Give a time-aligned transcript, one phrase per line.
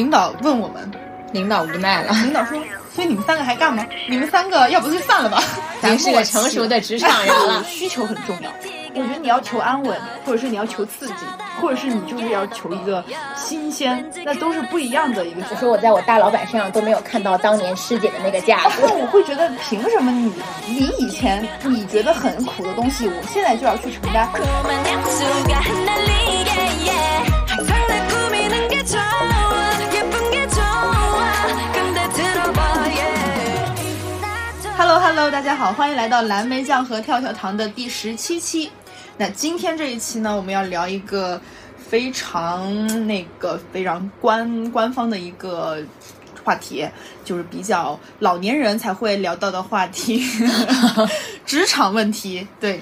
[0.00, 0.90] 领导问我们，
[1.30, 2.58] 领导无奈了，领导说，
[2.94, 3.86] 所以你们三个还干吗？
[4.08, 5.42] 你们三个要不就散了吧。
[5.82, 8.50] 咱是个成熟的职场人了， 需求很重要。
[8.94, 11.14] 我觉得你要求安稳，或者是你要求刺激，
[11.60, 13.04] 或者是你就是要求一个
[13.36, 15.42] 新鲜，那都是不一样的一个。
[15.50, 18.80] 我说我在我大老板身上都没有看到当年师姐的那个架子。
[18.82, 20.32] 那我会觉得，凭什么你
[20.66, 24.26] 你以前你觉得很苦的东西，我现在就要去承担
[34.80, 38.72] ？Hello Hello，大家好，欢迎来到蓝莓酱和跳跳糖的第十七期。
[39.18, 41.38] 那今天这一期呢，我们要聊一个
[41.76, 45.76] 非常那个非常官官方的一个
[46.42, 46.88] 话题，
[47.26, 50.24] 就是比较老年人才会聊到的话题，
[51.44, 52.48] 职场问题。
[52.58, 52.80] 对，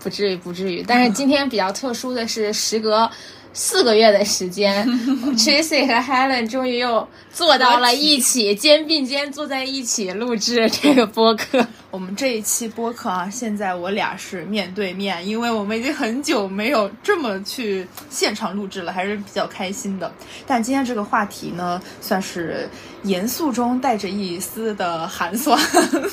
[0.00, 3.10] 不至于不至于，但是今天比较特殊的是，时隔。
[3.52, 4.86] 四个月的时间，
[5.36, 11.66] Tracy 和 Helen 终于又坐到了一起，肩并肩坐在一起录制这个播客。
[11.92, 20.10] 我们这一期播客啊，现在我俩是面对面，因为我们已经很久没有这么去现场录制了，还是比较开心的。
[20.46, 22.66] 但今天这个话题呢，算是
[23.02, 25.60] 严肃中带着一丝的寒酸，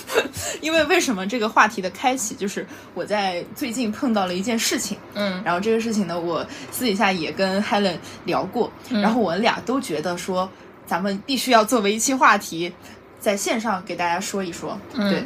[0.60, 10.50] 因为为什么这个话题的开启，就是我在最近碰到了一件事情，嗯，然后这个事情呢，我私底下也跟 Helen 聊过，然后我俩都觉得说，
[10.86, 12.74] 咱们必须要作为一期话题，
[13.18, 15.24] 在线上给大家说一说，对。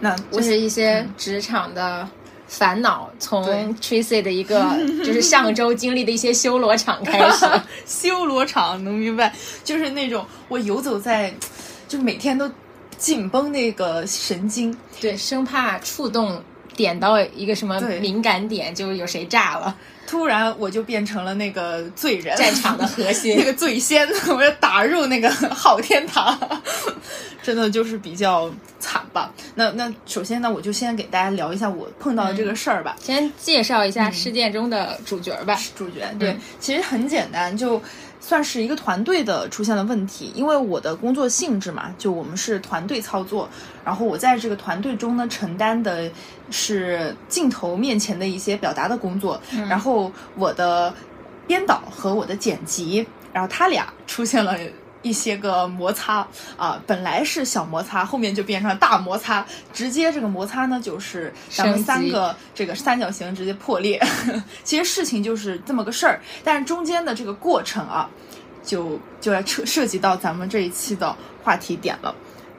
[0.00, 2.08] 那就是一些职场的
[2.46, 3.44] 烦恼，从
[3.76, 7.46] Tracy 的一个 就是上周经历的一些修罗场开始。
[7.86, 11.34] 修罗场能明白，就是那种我游走在，
[11.86, 12.50] 就每天都
[12.96, 16.42] 紧绷那个神经，对，生怕触动
[16.76, 19.76] 点到一个什么敏感点，就有谁炸了。
[20.06, 26.38] 突然我就变成了那个罪人，战场的核心， 那个罪仙，我要打入那个好天堂。
[27.48, 29.32] 真的就是比较惨吧？
[29.54, 32.94] 那那首先呢，我就先给大家聊一下我碰到的这个事儿吧。
[33.00, 35.58] 先介绍一下事件中的主角吧。
[35.74, 37.80] 主角对，其实很简单，就
[38.20, 40.30] 算是一个团队的出现了问题。
[40.34, 43.48] 因为我的工作性质嘛，就我们是团队操作，
[43.82, 46.10] 然后我在这个团队中呢，承担的
[46.50, 49.40] 是镜头面前的一些表达的工作。
[49.70, 50.92] 然后我的
[51.46, 54.54] 编导和我的剪辑，然后他俩出现了。
[55.02, 56.26] 一些个摩擦
[56.56, 64.00] 啊，本来是小摩擦，后面就变成了大摩擦，直接这个摩擦呢，就是咱们三个这个三角形直接破裂。
[64.64, 68.10] 其实事情就是这么个事儿，但是中间的这个过程啊，
[68.64, 71.14] 就就要涉涉及到咱们这一期的
[71.44, 72.12] 话题点了。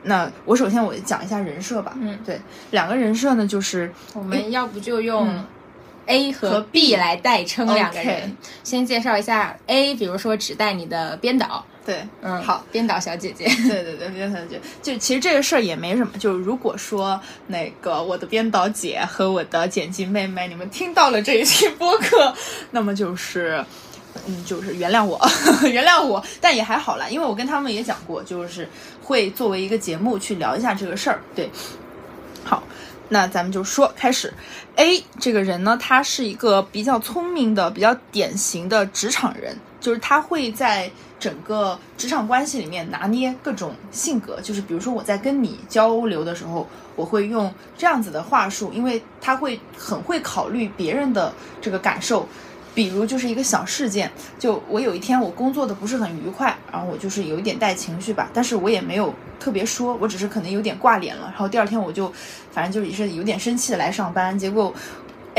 [0.04, 1.94] 那我首先我讲一下人设吧。
[2.00, 2.40] 嗯，对，
[2.72, 5.44] 两个人设呢，就是我们要不就用
[6.06, 8.38] A 和 B 来代称两个人。
[8.64, 11.66] 先介绍一下 A，比如说指代你的编导。
[11.90, 22.32] 对，嗯，好，编导小姐姐， 对对对，编导小姐姐，就其实这个事儿也没什么，就是如果说那个我的编导姐和我的剪辑妹妹，你们听到了这一期播客，
[22.70, 23.66] 那么就是，
[24.28, 25.20] 嗯，就是原谅我，
[25.68, 28.70] 原谅我，但也还好啦，因为我跟他们也讲过，就是
[29.02, 31.50] 会作为一个节目去聊一下这个事儿，对，
[32.44, 32.62] 好，
[33.08, 34.32] 那咱们就说开始
[34.76, 40.90] ，A 这个人呢，他是一个比较聪明的、比较典型的职场人，就是他会在。
[41.20, 52.26] 整个职场关系里面拿捏各种性格，就是比如说我在跟你交流的时候，我会用这样子的话术，因为他会很会考虑别人的这个感受。
[52.74, 54.10] 比如就是一个小事件，
[54.40, 61.26] 就我有一天我工作的不是很愉快，然后我就是有一点带情绪吧，但是我也没有特别说，我只是可能有点挂脸了。
[61.26, 62.10] 然后第二天我就
[62.54, 64.74] 反正就也是有点生气的来上班，结果。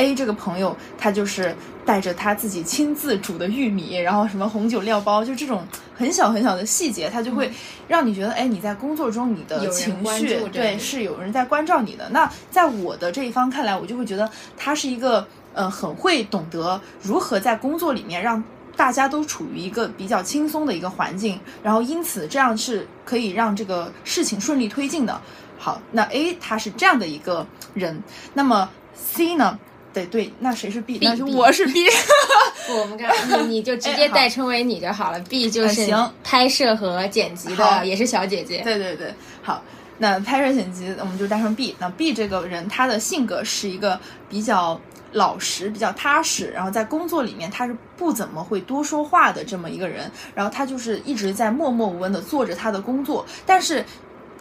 [0.00, 5.62] A 这个朋友，他就是带着他自己亲自煮的玉米，然后什么红酒料包，就这种
[5.94, 7.52] 很小很小的细节，他就会
[7.86, 12.08] 让你觉得，哎，你在工作中你的情绪，对，是有人在关照你的。
[12.10, 18.42] 那在我的这一方看来，我就会觉得他是一个，呃，很会懂得如何在工作里面让
[18.76, 25.20] 大家都处于一个比较轻松的一个环境，然后因此这样是可以让这个事情顺利推进的。
[25.58, 28.02] 好，那 A 他是这样的一个人，
[28.32, 29.58] 那么 C 呢？
[29.92, 30.98] 对对，那谁是 B？
[31.02, 31.84] 那是我是 B。
[32.66, 33.10] 不，我们刚
[33.48, 35.18] 你你就直接代称为你就好了。
[35.20, 38.62] B 就是行拍摄和剪辑的，也是小姐姐。
[38.62, 39.62] 对对对，好，
[39.98, 41.74] 那拍摄剪辑我们就代称 B。
[41.80, 43.98] 那 B 这个人，他的性格是一个
[44.28, 44.80] 比较
[45.12, 50.08] 老实、比较踏实，然后在工作里面他是不怎么会多说话的这么一个人。
[50.34, 53.84] 然后他就是一直在默默无闻的做着他的工作，但是。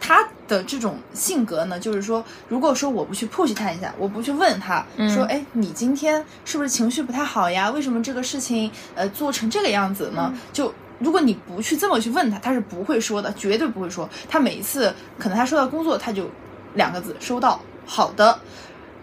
[0.00, 7.70] 他的这种性格呢，就是说，如果说我不去 push 他一下，我不去问他说，哎，你今天是不是情绪不太好呀？
[7.70, 10.32] 为什么这个事情呃做成这个样子呢？
[10.52, 14.08] 就如果你不去这么去问他，他是不会说的，绝对不会说。
[14.28, 16.28] 他每一次可能他收到工作，他就
[16.74, 18.40] 两个字收到，好的。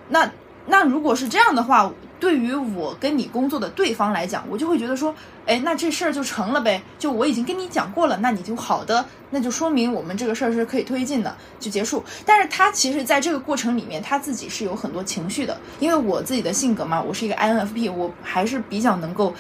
[0.10, 0.30] 那
[0.68, 5.14] 那如果是这样的话，对于我跟你工作的对方来讲，我就会觉得说，
[5.46, 6.81] 哎，那这事儿就成了呗。
[7.00, 12.04] 就我已经跟你讲过了，那你就好的，那就说明我们这个事儿是可以推进的，就结束。
[12.25, 19.34] 但是他其实在这个过程里面，他自己是有很多情绪的，因为我自己的性格嘛，我是一个 INFP，我还是比较能够。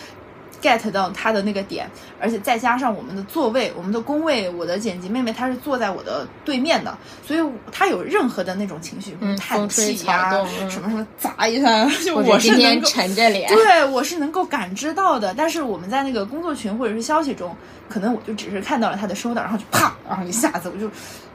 [0.61, 1.89] Get 到他的那个点，
[2.19, 7.39] 而且再加上我们的座位，我们的工位，我的剪辑妹妹她是坐在我的对面的，所以
[7.71, 10.31] 她有任何的那种情绪，叹气呀，
[10.69, 15.33] 什么什么砸一下，就我是能够沉着脸，对我是能够感知到的。
[15.33, 17.55] 但是我们在那个工作群或者是消息中，
[17.87, 20.89] 可能我就只是看到了他的收到，然后就啪，然后一下子我就，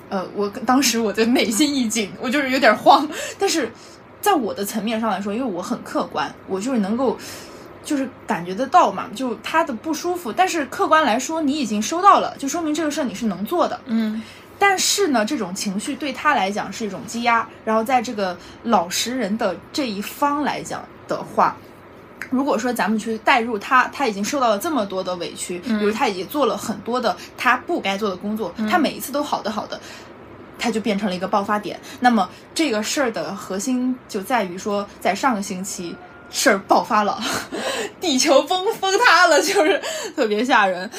[0.08, 3.08] 呃，我当时我的内心一紧，我就是有点慌。
[3.38, 3.70] 但是
[4.20, 7.16] 在我的层面上来说，因为我很客观，我就是能够。
[7.84, 13.80] 就是感觉得到嘛，就他的不舒服，但是客观来说，你已经收到了，就说明这个事儿你是能做的。
[13.86, 14.22] 嗯，
[14.58, 21.56] 但是呢，这种情绪对他来讲是一种积压，然后在这个老实人的这一方来讲的话，
[22.30, 29.80] 如果说咱们去代入他，他已经受到了这么多的委屈，比如他已经做了很多的他不该做的工作，他每一次都好的好的，
[30.56, 31.80] 他就变成了一个爆发点。
[31.98, 35.96] 那么这个事儿的核心就在于说，在上个星期。
[36.32, 37.20] 事儿爆发了，
[38.00, 39.80] 地球崩崩塌了，就是
[40.16, 40.90] 特别吓人。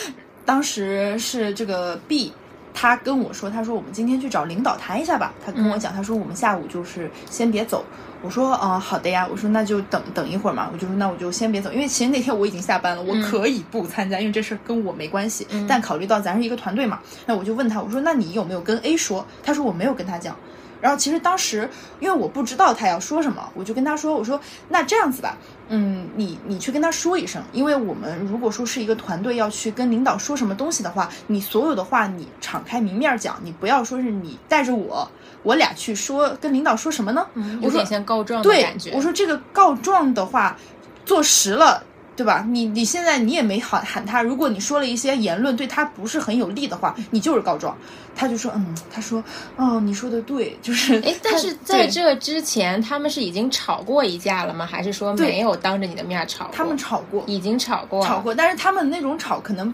[0.46, 2.32] 当时是这个 B，
[2.74, 5.34] 他跟我说，他说我们今天去找领导谈一下吧。
[5.46, 7.84] 他跟我讲，他说我们下午就是先别走。
[8.22, 9.28] 我说啊，好的呀。
[9.30, 10.70] 我说那就等等一会儿嘛。
[10.72, 15.48] 我就说那我就先别走，因为其实那天我已经下班了，我可以不参加，因为这事儿跟我没关系。
[15.68, 19.26] 但考虑到咱是一个团队嘛，那我就问他，我说那你有没有跟 A 说？
[19.44, 20.36] 他说我没有跟他讲。
[20.84, 21.70] 然后其实当时，
[22.02, 24.38] 因为我不知道他要说什么，我就跟他说：“我说
[24.68, 25.38] 那这样子吧，
[25.70, 35.10] 嗯，你你去跟他说一声，因为我们如果说是一个团队要去跟领导说什么东西的话，你所有的话你敞开明面讲，你不要说是你带着我，
[35.42, 37.26] 我俩去说跟领导说什么呢？
[37.62, 38.92] 有点像告状的感觉。
[38.94, 40.58] 我说这个告状的话，
[41.06, 41.82] 坐实了。”
[42.16, 42.46] 对吧？
[42.48, 47.76] 你你现在你也没喊喊他，如果你说了一些言论对他不是很有利的话，你就是告状。
[48.16, 49.24] 他就说，嗯，他说，
[49.56, 51.02] 哦，你说的对，就是。
[51.02, 54.68] 哎，但是在这之前，他们是已经吵过一架了吗？
[54.68, 56.48] 还是说没有当着你的面吵？
[56.54, 58.36] 他们吵过，已经吵过，吵过。
[58.36, 59.74] 但是他们那种吵可能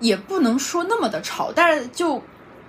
[0.00, 2.22] 也不能说那么的吵，但是就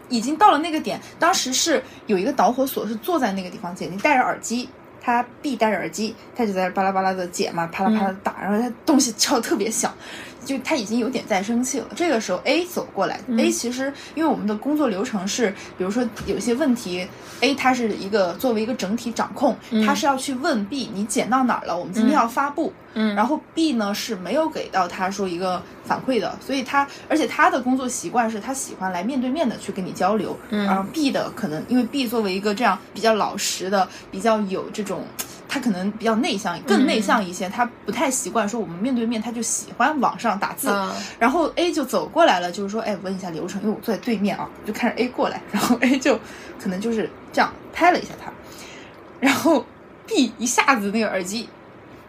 [0.10, 1.00] 已经到了那个点。
[1.18, 4.68] 当时是有一个导火索，是坐在那个地方，姐姐戴着耳机。
[5.08, 9.90] 他必戴着耳机，他就在巴拉巴拉的解嘛，啪啦啪啦打，然后他东西敲的特别响，
[10.48, 11.88] 就他已经有点在生气了。
[11.96, 17.06] 这个时候 A 走过来，A 其实因为我们的工作流程是，比如说有些问题
[17.42, 19.56] ，A 他是一个作为一个整体掌控，
[19.86, 22.72] 他是要去问 B 你剪到哪儿了，我们今天要发布。
[23.00, 30.36] 嗯，然后 B 呢是没有给到他说一个反馈的，所以他而且他的工作习惯是他喜欢来面对面的去跟你交流。
[30.50, 35.04] 嗯，然后 B 的可能因为 B 作为一个这样比较老实的、比较有这种，
[35.58, 40.70] 他可能比较内向，更内向一些，他不太习惯说我们面对面，他就喜欢网上打字。
[41.18, 46.20] 然后 A 就走过来了，就是说，哎，问一下流程，因为我坐在对面啊，就看着 A 过来，然后 A 就
[46.62, 48.32] 可能就是这样拍了一下他，
[49.20, 49.66] 然后
[50.06, 51.50] B 一下子那个耳机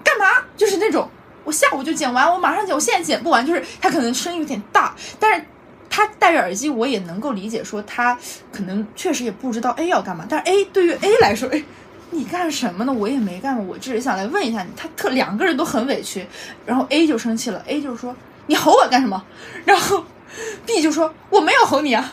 [0.05, 0.45] 干嘛？
[0.57, 1.09] 就是那种。
[1.45, 3.47] 我下午就剪完，我马上剪，我现在剪不完。
[3.47, 5.47] 就是他可能声音有点大，但是
[5.89, 8.19] 他戴着耳机，我也能够理解，说他
[8.53, 10.27] 可能确实也不知道 A 要干嘛。
[10.29, 11.65] 但是 A 对于 A 来说，哎，
[12.11, 12.93] 你干什么呢？
[12.93, 14.69] 我也没干，我只是想来问一下你。
[14.77, 16.27] 他特两个人都很委屈，
[16.67, 18.15] 然后 A 就生气了，A 就说
[18.47, 19.23] 你吼我干什么？
[19.65, 20.05] 然后
[20.67, 22.13] B 就说我没有吼你啊。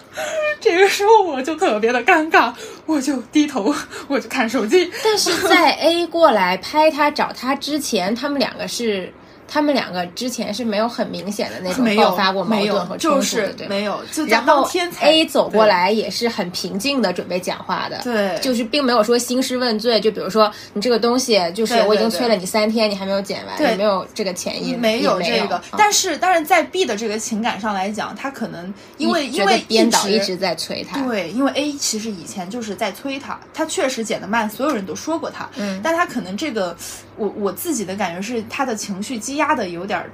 [0.60, 2.54] 这个时候我就特别的尴尬，
[2.86, 3.74] 我就低头，
[4.08, 4.92] 我就看手机。
[5.04, 9.14] 但是在 A 过来拍他找他之前，他们两个是。
[9.48, 14.02] 他们两个之前是没有很明显的那种 爆发过矛盾和冲突的，对没有。
[14.28, 14.68] 然后
[15.02, 20.00] A 走过来也是很平静的准备讲话的，对，就是并没有说兴师问罪。
[20.00, 25.62] 就比如说你这个东西，就是我已经催了你三天，你还没有剪完，也没有这个前因，没有这个。
[25.78, 36.76] 但是，但是在 B 的这个情感上来讲，他可能因为因为编导一直在催他，对，因为 A 其实以前就是在催他，他确实剪得慢，所有人都说过他，嗯，但他可能这个。
[37.18, 40.10] 我我自己的感觉是，他的情绪积压的有点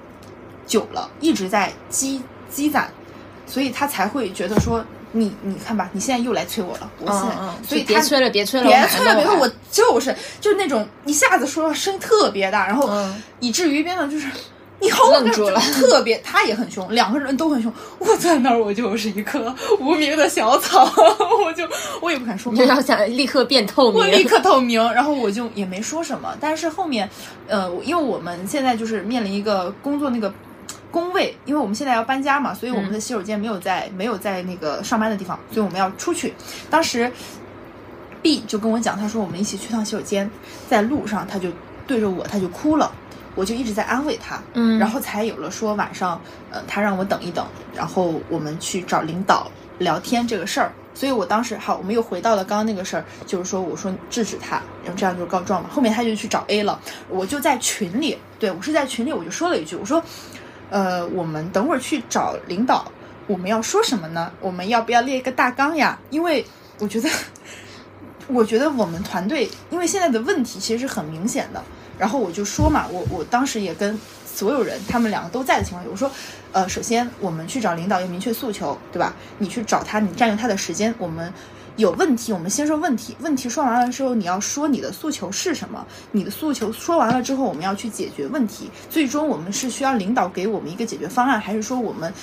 [0.66, 2.90] 久了，一直在积积攒，
[3.46, 7.36] 所以他才会觉得说，你你看吧，你现在又来催我了，我现在，
[7.68, 12.90] 所以别催了，别催了，别催了，别催，我就是就是那种一下子说声特别大，然后
[13.40, 14.28] 以至于边上就是。
[14.84, 17.72] 你吼愣住了， 特别，他也很凶，两个人都很凶。
[18.00, 20.84] 我在那儿，我就是一棵无名的小草，
[21.46, 21.61] 我就我
[22.12, 24.82] 也不敢说，就要想立刻变透明，我立刻透明。
[24.94, 26.36] 然后我就也没说什么。
[26.39, 27.10] 但是后面，
[27.48, 30.34] 呃，因为我们现在就是面临一个工作那个
[30.91, 36.34] 工位，因为我们现在要搬家嘛，所以我们的洗手间没有在、没有在那个上班的地方，所以我们要出去。
[36.70, 37.12] 当时
[38.22, 40.30] B 就跟我讲，他说我们一起去趟洗手间，
[40.70, 41.50] 在路上他就
[41.88, 42.91] 对着我他就哭了，
[43.36, 49.50] 我就一直在安慰他，嗯然后才有了说晚上呃他让我等一等，然后我们去找领导
[49.81, 50.71] 聊天这个事儿。
[50.93, 55.69] 所以我当时好，我们又回到了刚刚那个事儿，就是说我说制止他，然后这样就告状嘛。
[55.71, 60.03] 后面他就去找 A 了，我就在群里，对我是在群里我就说了一句，我说，
[60.69, 62.91] 呃，我们等会儿去找领导，
[63.25, 64.29] 我们要说什么呢？
[64.41, 65.97] 我们要不要列一个大纲呀？
[66.09, 66.45] 因为
[66.79, 67.09] 我觉得，
[68.27, 71.63] 我觉得我们团队，因为现在的问题其实是很明显的。
[71.97, 76.11] 然后我就说嘛，我我当时也跟所有人，他们两个都在的情况下，我说，
[76.51, 79.15] 呃，首先我们去找领导要明确诉求，对吧？
[79.38, 81.31] 你去找他，你占用他的时间，我们。
[81.77, 83.15] 有问题，我们先说问题。
[83.22, 85.84] 问题说完了之后，你要说你的诉求是什么？
[86.12, 88.70] 你的诉求说完了之后，我们要去解决问题。
[88.89, 92.13] 最终我们是需要领导给我们一个解决方案，还是说我们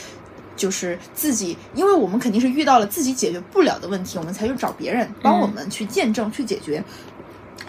[0.54, 1.56] 就是自己？
[1.75, 6.85] 因为我们肯定是遇到了自己解决不了的问题，我们才去找别人帮我们去见证、去解决。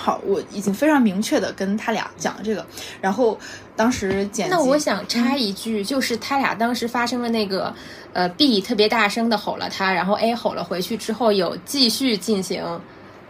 [0.01, 2.65] 好，我已经非常明确的跟他俩讲了这个，
[3.01, 3.38] 然后
[3.75, 7.74] 当时剪辑，那我想插一句，就是他俩当时发生了那个，
[8.13, 12.63] 呃，B 特别大声的吼了他，然后 A 吼了回去之后，有继续进行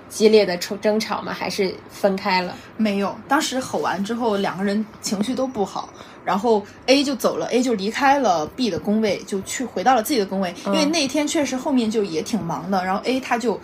[0.10, 1.34] 激烈的争争吵吗？
[1.34, 2.56] 还是分开了？
[2.78, 5.90] 没有，当时吼完之后，两个人情绪都不好，
[6.24, 13.60] 然后 A 就走了，A 就离开了 B 的工位，就去回到了自己的工位，因为那一天确实后面就也挺忙的，然后 A 他就。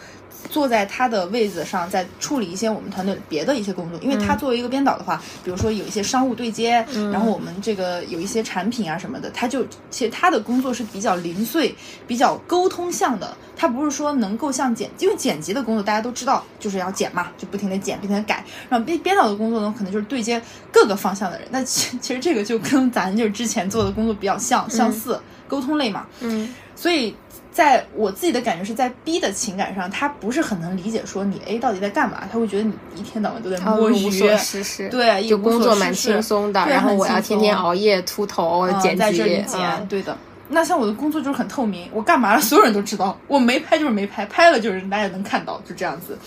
[0.50, 11.76] 坐在他的位子上，在处理一些我们团队别的一些工作，因为他作为一个编导的话，比如说有一些商务对接，然后我们这个有一些产品啊什么的，他就其实他的工作是比较零碎、
[12.08, 27.16] 比较沟通向的，他不是说能够像剪，因为剪辑的工作大家都知道就是要剪嘛，就不停的剪，不停的改，然后编编导的工作呢，可能就是对接各个方向的人，那其 其实这个就跟咱就是之前做的工作比较像相似，沟通类嘛，嗯，所以。
[27.56, 40.18] 在我自己的感觉是在 B 的情感上，他不是很能理解说你 A 到底在干嘛，他会觉得你一天到晚都在摸鱼，无所事事，对，就工作蛮轻松的，然后我要天天熬夜秃头、剪辑，在这里剪，对的。
[40.50, 46.18] 那像我的工作就是很透明，我干嘛了所有人都知道，我没拍就是没拍，拍了就是大家能看到，就这样子。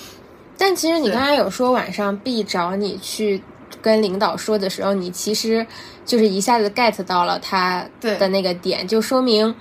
[0.56, 3.42] 但其实你刚才有说晚上 B 找你去
[3.82, 5.66] 跟领导说的时候，你其实
[6.06, 9.54] 就是一下子 get 到了他的那个点，就说明。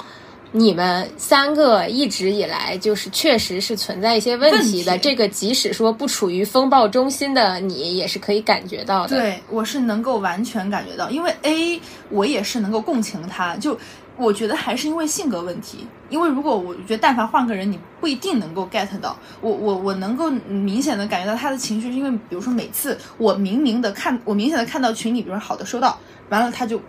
[0.52, 9.18] 你们三个一直以来就是确实是存在一些问题的，这个即使说不处于风暴中心的你，也是可以感觉到的。
[9.18, 13.78] 对，我是能够完全感觉到，因为 A 我也是能够共情他，就
[14.16, 15.86] 我觉得还是因为性格问题。
[16.10, 26.00] 因为如果我觉得但凡换个人，你不一定能够 get 到我，我我能够明显的感觉到他的情绪，是因为比如说每次我明明的看，我明显的看到群里，比如说好的收到，
[26.30, 26.82] 完了他就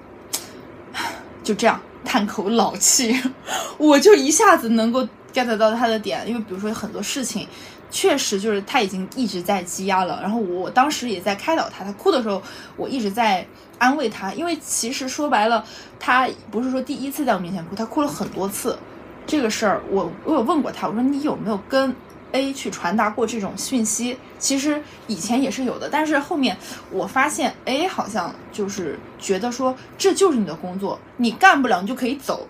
[1.43, 1.81] 就这样。
[2.09, 3.15] 叹口老气，
[3.77, 7.47] 我就一下子能够 get 到他的点，因为比如说很多事情，
[7.91, 10.19] 确实就是他已经一直在积压了。
[10.23, 12.43] 然后我当时也在开导他，他哭的时候，
[12.79, 13.47] 我一直在
[13.77, 15.63] 安慰他，因为其实说白了，
[16.01, 18.79] 他不是说第一次在我面前哭，他哭了很多次。
[19.27, 21.95] 这个事儿，我我有问过他，我说你有没有跟
[22.33, 24.17] A 去传达过这种讯息？
[24.39, 26.57] 其实以前也是有的，但是后面
[26.91, 32.47] 我发现 A 好像就是觉得说这就是你的工作，你干不了你就可以走。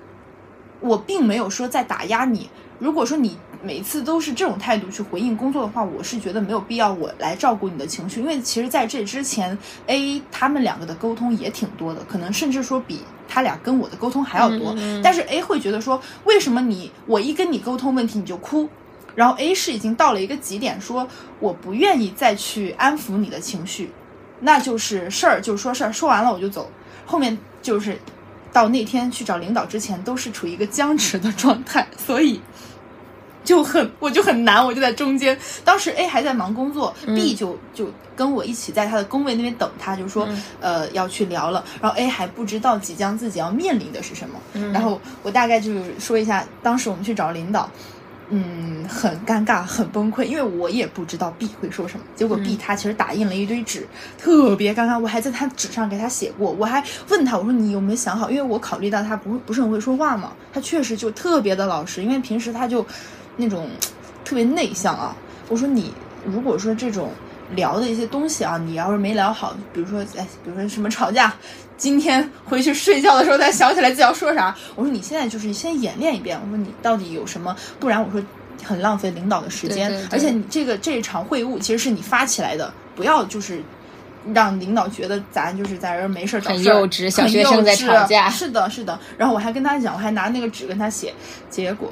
[0.81, 2.49] 我并没有说在打压你。
[2.79, 9.59] 如果说你每次都是这种态度去回应工作的话，我是觉得没有必要我来照顾你的情绪，因为其实在这之前
[9.89, 14.73] ，A 他们两个的沟通也挺多的，可能甚至说比他俩跟我的沟通还要多。
[15.03, 18.69] 但是 A 会觉得说，为什么你我一跟你沟通问题你就哭？
[19.15, 21.09] 然后 A 是已经到了一个极点，说
[21.41, 23.91] 我不愿意再去安抚你的情绪，
[24.41, 26.71] 那就是事儿，就是说事儿，说完了我就走。
[27.05, 27.99] 后面就是
[28.53, 32.41] 到那天去找领导之前，都是处于一个僵持的状态，所以
[33.43, 35.37] 就很我就很难，我就在中间。
[35.65, 40.29] 当时 A 还在忙工作，B 就就跟我一起在他的工位那边等他，就说
[40.61, 41.65] 呃要去聊了。
[41.81, 44.39] 然后 A 还不知道即将自己要面临的是什么，
[44.73, 47.71] 然后我大概就是说一下，当时我们去找领导。
[48.31, 52.05] 嗯，很尴尬，很崩溃，因为我也不知道 B 会说什么。
[52.15, 53.87] 结果 B 他其实打印了一堆纸，
[54.19, 54.99] 特别尴尬。
[54.99, 58.31] 我还在他纸上给他写过，我还问他，我说你有没有想好？
[58.31, 62.85] 因为我考虑到他不不是很会说话嘛，他确实就特别的老实，因为平时他就
[63.37, 63.71] 那种
[64.25, 65.17] 特别内向啊。
[65.49, 65.95] 我说你
[66.27, 67.11] 如果说这种
[67.57, 71.35] 聊的一些东西啊，你要是没聊好，比如说哎，比如说什么吵架。
[71.79, 74.55] 今天回去睡觉的时候才想起来自己要说啥。
[74.75, 76.39] 我说你现在就是先演练一遍。
[76.39, 77.57] 我说你到底有什么？
[77.81, 78.21] 不然我说
[78.65, 79.91] 很浪费领导的时间。
[80.11, 83.63] 而且你这个这一场会晤其实是你发起来的，不要就是
[84.35, 88.99] 让领导觉得咱就是在这儿没事儿找事儿，幼稚小很学生在吵架是的，是的。
[89.17, 91.15] 然后我还跟他讲，我还拿那个纸跟他写，
[91.49, 91.91] 结果。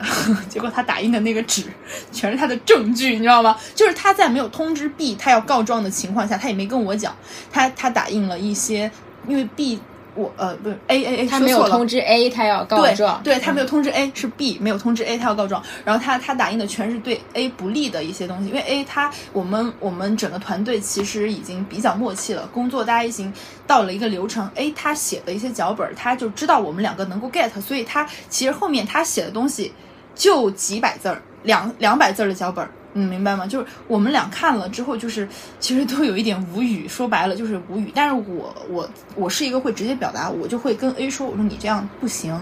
[0.48, 1.64] 结果他打印的那个纸
[2.10, 3.54] 全是他的证据，你知道吗？
[3.74, 7.14] 就是他在没有通知 B 他要告状的情况下，他也没跟我讲，
[7.52, 8.90] 他他打印了一些，
[9.26, 9.78] 因为 B
[10.16, 23.32] 我呃不是 A A A 他没有通知 A，他要告状，对他没有嗯通知 A 是 B，没有通知 A 他要告状，然后他他打印的全是对 A 不利的一些东西，因为 A 他我们我们整个团队其实已经比较默契了，工作大家已经
[23.68, 29.72] 到了一个流程，A 他写的一些脚本，他就知道我们两个能够 get，所以他其实后面他写的东西
[30.16, 32.68] 就几百字儿，两两百字儿的脚本。
[32.94, 33.46] 嗯，明白吗？
[33.46, 35.28] 就是我们俩看了之后，就是
[35.60, 37.92] 其实都有一点无语，说白了就是无语。
[37.94, 42.38] 但是我我我是一个会直接表达，我就会跟 A 说，我说你这样不行，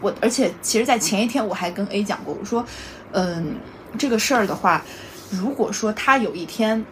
[0.00, 2.64] 我而且其实，在前一天我还跟 A 讲过，我说，
[3.12, 3.54] 嗯，
[3.96, 4.82] 这个事儿的话，
[5.30, 6.84] 如果说他有一天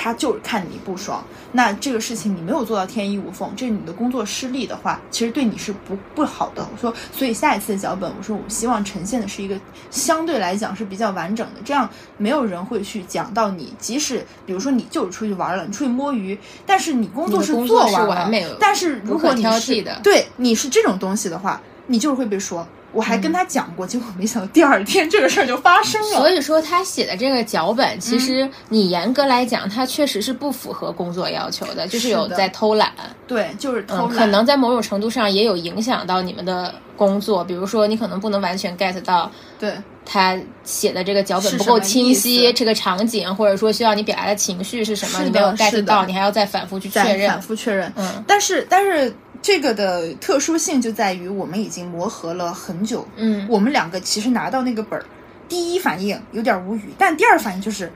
[0.00, 6.64] 他就是看你不爽，那这个事情你没有做到天衣无缝，这是你的工作失利的话，其实对你是不不好的。
[6.72, 22.64] 我说，所以下一次的脚本，我说我希望呈现的是一个相对来讲是比较完整的，这样没有人会去讲到你，即使比如说你就是出去玩了，你出去摸鱼，但是你工作是做完了，是完美但是如果你是的对你是这种东西的话，你就是会被说。
[22.92, 26.16] 我还跟他讲过，结果没想到第二天这个事儿就发生了。
[26.16, 32.92] 所以说，他写的这个脚本，其嗯实你严格来讲，他确实是不符合工作要求的，就是有在偷懒。
[33.26, 39.74] 对，就是偷嗯，懒，可能在某种程度上也有影响到你们的工作，比如说你可能不能完全 get 到对
[40.06, 47.42] 他写的这个脚本不够清晰，这个场景或者说需要你表达的情绪是什么，你没有 get 到，你还要再反复去确认反。
[47.42, 47.92] 复确认。
[47.96, 55.04] 嗯但是但是这个的特殊性就在于我们已经磨合了很久，嗯，我们两个其实拿到那个本儿，
[55.48, 57.90] 第一反应有点无语，但第二反应就是。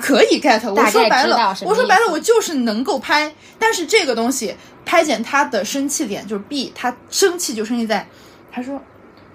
[0.00, 4.54] 可以 get，我说白了我说白了，我就是能够拍，但是这个东西
[4.86, 8.06] 拍剪他的生气点就是 B，他生气就生气在，
[8.52, 8.80] 他说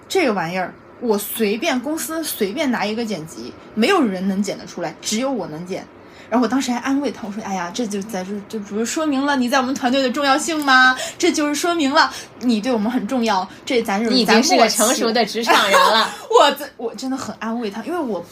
[0.08, 5.86] 这个玩意儿我随便公司随便拿一个剪辑，没有人能剪得出来，只有我能剪。
[6.28, 10.96] 然后我当时还安慰他，我说：“哎呀，这就在这这不是说明了你在我们团队的重要性吗？
[11.16, 13.48] 这就是说明了你对我们很重要。
[13.64, 16.10] 这咱就是你已经是个成熟的职场人了。
[16.28, 18.24] 我 真我真的很安慰他，因为我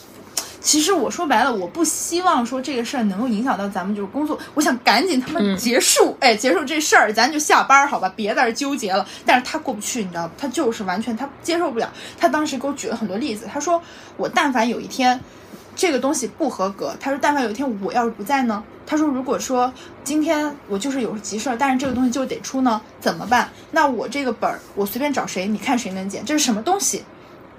[0.60, 9.06] 其实我说白了，我不希望说这个事儿能够影响到咱们就是工作，我想赶紧他嗯妈结束，哎，结束这事儿，咱就下班儿好吧，别在这儿纠结了。
[9.24, 10.30] 但是他过不去，你知道吗？
[10.36, 11.92] 他就是完全他接受不了。
[12.18, 13.80] 他当时给我举了很多例子，他说
[14.16, 15.20] 我但凡有一天。
[15.76, 18.62] 这个东西不合格，他说，但凡有一天我要是不在呢？
[18.86, 19.72] 他说，如果说
[20.04, 23.48] 今天我就是有急事儿，但是这个东西就得出呢，怎么办？
[23.72, 26.24] 那我这个本儿，我随便找谁，你看谁能剪？
[26.24, 27.02] 这是什么东西？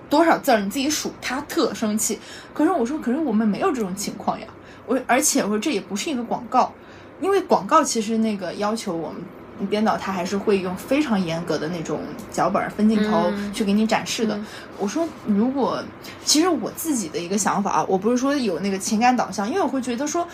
[0.10, 1.12] 多少字儿你自己数。
[1.22, 2.20] 他特生气，
[2.54, 4.48] 可是我说，可是我们没有这种情况呀。
[4.86, 6.72] 我而且我说这也不是一个广告，
[7.20, 9.18] 因为广告其实那个要求我们。
[9.70, 12.00] 编导他还是会用非常严格的那种
[12.32, 14.36] 脚本分镜头嗯去给你展示的。
[14.36, 14.46] 嗯
[14.78, 15.82] 我说，如果
[16.26, 20.28] 其实我自己的一个想法啊，我不是说有那个情感导向，因为我会觉得说，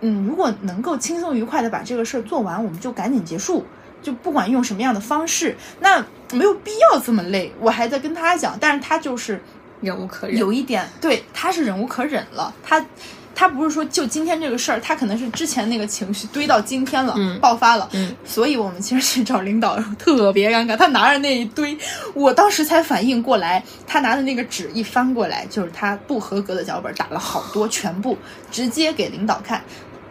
[0.00, 3.66] 嗯，如果能够轻松愉快的把这个事儿做完，我们就赶紧结束，
[4.00, 5.98] 就不管用什么样的方式，那
[6.32, 7.52] 没有必要这么累。
[7.58, 9.42] 我还在跟他讲，但是他就是
[9.80, 10.36] 忍无可忍。
[10.36, 12.84] 有一点，对，他是忍无可忍了，他。
[13.38, 20.76] 他不是说就今天这个事儿，他可能是之前那个情绪堆到今天了，嗯爆发了，嗯所以我们其实去找领导特别尴尬。
[20.76, 21.78] 他拿着那一堆，
[22.14, 28.18] 我当时才反应过来，他拿的那个纸一翻过来，就是他不合格的脚本，打了好多，全部
[28.50, 29.62] 直接给领导看。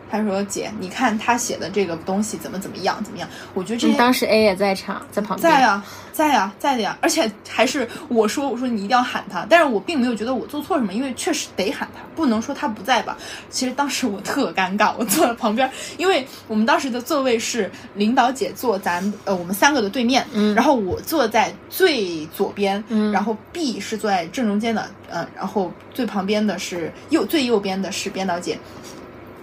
[0.10, 3.28] 他说：“姐，你看他写的这个东西怎么怎么样，怎么样？
[3.54, 5.52] 我觉得这当时 A 也在场，在旁边。
[5.52, 13.17] 在呀，在呀，在的呀，而且还是我说，我说你一定要喊他，但是我并没有觉得我做错什么，因为确实得喊他，不能说他不在吧。
[13.50, 28.58] 其实当时我特尴尬，我坐在旁边，因为我们当时的座位是领导姐坐咱呃我们三个的对面，嗯然后我坐在最左边，嗯然后 B 是坐在正中间的，呃，然后最旁边的是右最右边的是编导姐，
[28.96, 28.96] 我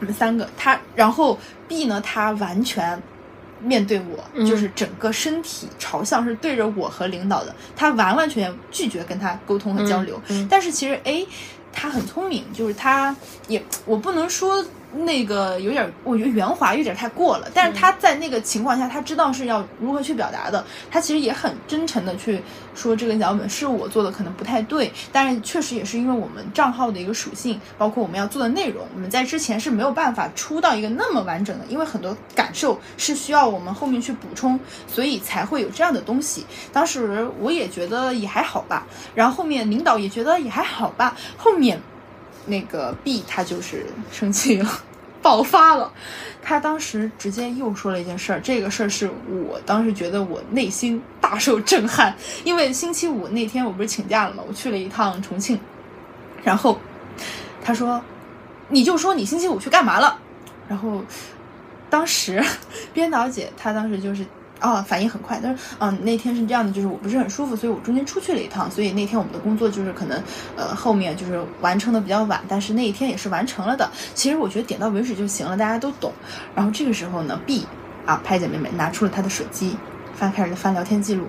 [0.04, 3.00] 们三个，他然后 B 呢，他完全
[3.60, 10.20] 面对我，嗯就是整个身体朝向是对着我和领导的，他完完全全拒绝跟他沟通和交流。
[10.28, 11.26] 嗯嗯但是其实 A
[11.72, 13.16] 他很聪明，就是他
[13.48, 14.64] 也我不能说
[14.96, 22.40] 那个有点，我觉得圆滑有点太过了，但是他在那个情况下，他知道是要如何去表达的，他其实也很真诚的去
[22.74, 36.46] 说这个脚本是我做的可能不太对，但是确实也是因为我们账号的一个属性，包括我们要做的内容，我们在之前是没有办法出到一个那么完整的，因为很多感受是需要我们后面去补充，所以才会有这样的东西。
[36.72, 41.80] 当时我也觉得也还好吧，然后后面领导也觉得也还好吧，后面
[42.46, 44.70] 那个 B 他就是生气了。
[45.22, 45.90] 爆发了。
[46.42, 49.10] 他当时直接又说了一件事儿，这个事儿是
[49.48, 55.58] 我当时觉得我内心大受震撼，因为星期五那天我不是请假了嘛，我去了一趟重庆，
[56.42, 56.78] 然后
[57.62, 58.02] 他说，
[58.68, 60.18] 你就说你星期五去干嘛了，
[60.68, 61.02] 然后
[61.88, 62.44] 当时
[62.92, 64.26] 编导姐她当时就是。
[64.64, 65.38] 哦，反应很快。
[65.42, 70.22] 但是：“嗯，那天是这样的，就是我不是很舒服，所以我中间出去了一趟，所以那天我们的工作就是可能，
[70.56, 73.90] 呃，后面就是完成的比较晚，但是那一天也是完成了的。
[74.14, 76.10] 其实我觉得点到为止就行了，大家都懂。
[76.54, 77.66] 然后这个时候呢，B
[78.06, 79.76] 啊，拍姐妹们拿出了她的手机，
[80.16, 81.26] 翻开始翻聊天记录，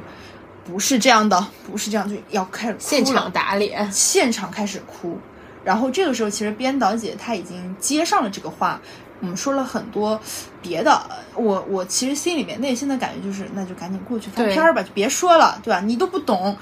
[0.63, 5.19] 不是这样的，不是这样，就要开始现场打脸，现场开始哭。
[5.63, 8.79] 然后这个时候，其实编导姐她已经接上了这个话。”
[9.21, 10.19] 我们说了很多
[10.61, 11.01] 别的，
[11.33, 15.79] 我我其实心里面内心的感觉就是，那就赶紧过去翻篇儿吧，就别说了，对吧？
[15.79, 16.55] 你都不懂。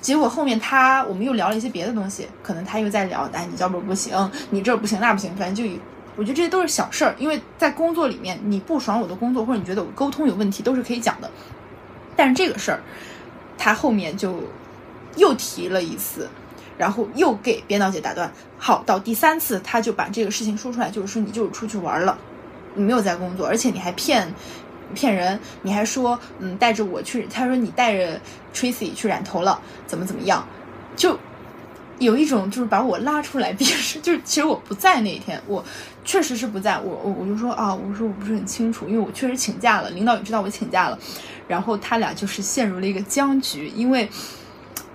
[0.00, 5.72] 结果后面他我们又聊了一些别的东西，可能他又在聊，哎，你脚本不行，你这不行那不行，反正就
[6.16, 11.30] 我觉得这些都是小事儿，因为在工作里面你不爽我的工作，或者你觉得我沟通有问题，都是可以讲的。
[12.16, 12.80] 但是这个事儿，
[13.56, 14.42] 他后面就
[15.16, 16.28] 又提了一次。
[16.82, 22.18] 然后又给编导姐打断，好，到第三次他就把这个事情说出来，就是说你就是出去玩了，
[22.74, 24.34] 你没有在工作，而且你还骗
[24.92, 28.20] 骗人，你还说嗯带着我去，他说你带着
[28.52, 30.44] Tracy 去染头了，怎么怎么样，
[30.96, 31.16] 就
[32.00, 35.64] 有一种就是把我拉出来辨识，就是其实我不在那一天，我
[36.04, 40.98] 确实是不在，我我我就说啊，我说我不是很清楚，因为我确实请假了，领导也知道我请假了，
[41.46, 44.10] 然后他俩就是陷入了一个僵局，因为。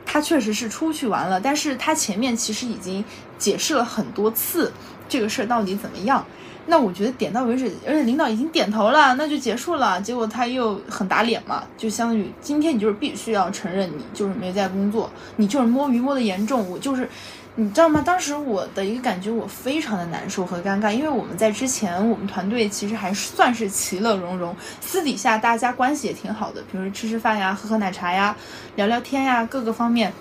[0.10, 3.04] 他确实是出去玩了，但是他前面其实已经
[3.38, 4.72] 解释了很多次
[5.10, 6.26] 这个事儿到底怎么样。
[6.68, 10.02] 那我觉得点到为止，而且领导已经点头了，那就结束了。
[10.02, 17.08] 结果他又很打脸嘛，就相当于今天你就是必须要承认你就是没在工作，你就是摸鱼摸的严重，我就是。
[17.60, 18.00] 你知道吗？
[18.06, 28.38] 当时我的一个感觉，我非常的难受和尴尬，因为我们在之前，我们团队其实还算是其乐融融，私底下大家关系也挺好的，比如吃吃饭呀、喝喝奶茶呀、
[28.76, 30.14] 聊聊天呀，各个方面，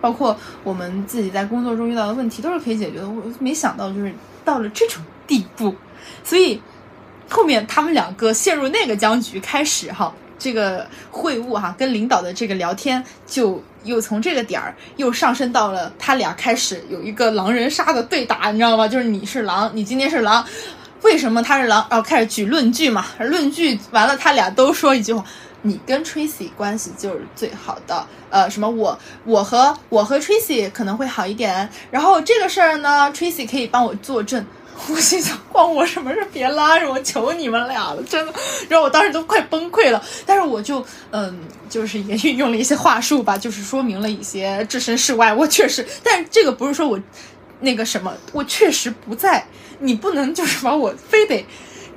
[0.00, 3.08] 包括我们自己在工作中遇到的问题都是可以解决的。
[3.08, 4.12] 我没想到就是
[4.44, 5.72] 到了这种地步，
[6.24, 6.60] 所以
[7.30, 13.62] 后面他们两个陷入那个僵局，开始哈这个会晤哈跟领导的这个聊天就。
[13.84, 18.86] 又从这个点儿又上升到了他俩开始有一个狼人杀的对打，你知道吗？
[18.86, 20.44] 就是你是狼，你今天是狼，
[21.02, 21.86] 为什么他是狼？
[21.90, 25.24] 然后开始举论据嘛，论据完了，他俩都说一句话：
[25.62, 28.06] 你跟 Tracy 关系就是最好的。
[28.30, 34.44] 呃，什么我我和我和 Tracy 可能会好一点，然后这个事儿呢，Tracy 可以帮我作证。
[34.90, 36.24] 我心想，关我什么事？
[36.32, 38.32] 别拉着我，求你们俩了，真的。
[38.68, 45.34] 然后我当时都快崩溃了，但是我就嗯，就是也运用了一些话术吧，就是说明了一些置身事外。
[45.34, 46.98] 我确实，但这个不是说我
[47.60, 49.44] 那个什么，我确实不在。
[49.80, 51.44] 你不能就是把我非得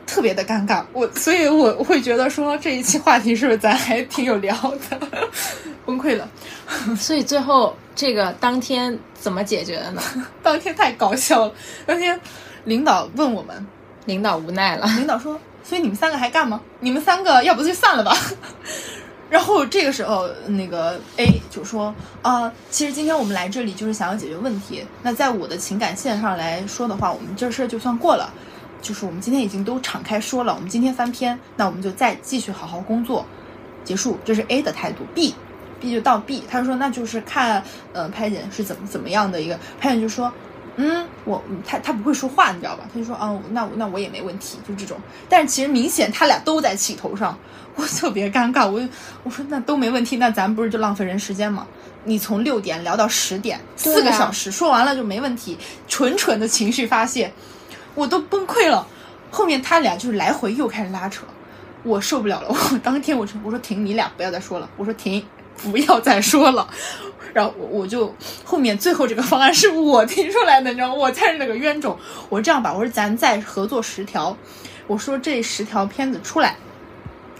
[0.05, 0.83] 特别的尴尬。
[0.91, 4.55] 我所以我会觉得说这一期话题是不是咱还挺有聊
[4.89, 5.07] 的？
[5.85, 6.29] 崩溃了。
[6.97, 10.01] 所以最后这个当天怎么解决的呢？
[10.43, 11.53] 当天太搞笑了，
[11.85, 12.19] 当天。
[12.65, 13.65] 领导问我们，
[14.05, 14.85] 领导无奈了。
[14.97, 16.61] 领导说：“所以你们三个还干吗？
[16.79, 18.15] 你们三个要不就散了吧。
[19.29, 24.85] ”然后这个时候，那个 A 就说：“啊，其实今天我们来这里就是想要解决问题。
[25.01, 28.31] 那在我的情感线上来说的话，我们这事儿就算过了。
[28.81, 33.25] 就是我们今天已经都敞开说了，我们今天翻篇，那我们就再继续好好工作，
[33.83, 34.19] 结束。
[34.25, 35.05] 这是 A 的态度。
[35.15, 39.57] B，B 就到 B，他说那就是看，呃，拍姐是怎么怎么样的一个。
[39.79, 40.31] 拍姐就说。
[40.83, 42.83] 嗯，我他他不会说话，你知道吧？
[42.91, 44.97] 他就说，嗯，那那我也没问题，就这种。
[45.29, 47.37] 但是其实明显他俩都在气头上，
[47.75, 48.67] 我特别尴尬。
[48.67, 48.81] 我
[49.23, 51.67] 我说那都没问题，那咱不是就浪费人时间吗？
[52.05, 55.55] 你从六点聊到十点，四个小时说完了就没问题，
[55.87, 57.31] 纯纯的情绪发泄，
[57.93, 58.87] 我都崩溃了。
[59.29, 61.25] 后面他俩就是来回又开始拉扯，
[61.83, 62.49] 我受不了了。
[62.49, 64.67] 我当天我说我说停，你俩不要再说了。
[64.77, 65.23] 我说停，
[65.63, 66.67] 不要再说了。
[67.33, 70.93] 然后我我就后面最后这个方案是我提出来的，你知道吗？
[70.93, 71.97] 我才是那个冤种。
[72.27, 74.35] 我这样吧，我说咱再合作十条，
[74.85, 76.57] 我说这十条片子出来，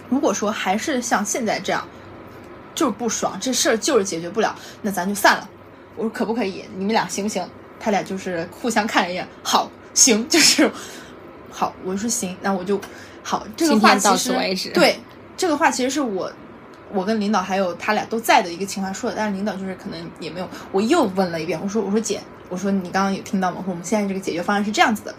[0.08, 1.86] 如果说还是像现在这样，
[2.74, 5.46] 就是不爽，这事儿就是解决不了，那咱就散了。
[5.94, 6.64] 我说可不可以？
[6.78, 7.46] 你们俩行不行？
[7.78, 10.70] 他俩就是互相看了一眼，好，行， 就是
[11.50, 11.70] 好。
[11.84, 12.80] 我说行，那我就
[13.22, 13.46] 好。
[13.54, 14.32] 这个话其实
[14.72, 14.98] 对
[15.36, 16.32] 这个话其实是我。
[16.92, 20.48] 我跟领导还有他俩都在的一个情况说的，但是领导就是可能也没有。
[20.70, 23.64] 我又问了一遍，我说：“我说姐，我说你刚刚有听到吗？
[23.66, 25.14] 我们现在这个解决方案是这样子的。”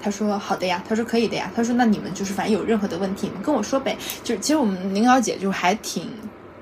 [0.00, 6.10] 他说：“好的呀。”他说：“可以的呀。”他说：“那你们就是反正有任何的问题，你们跟我说呗。”就是其实我们领导姐就还挺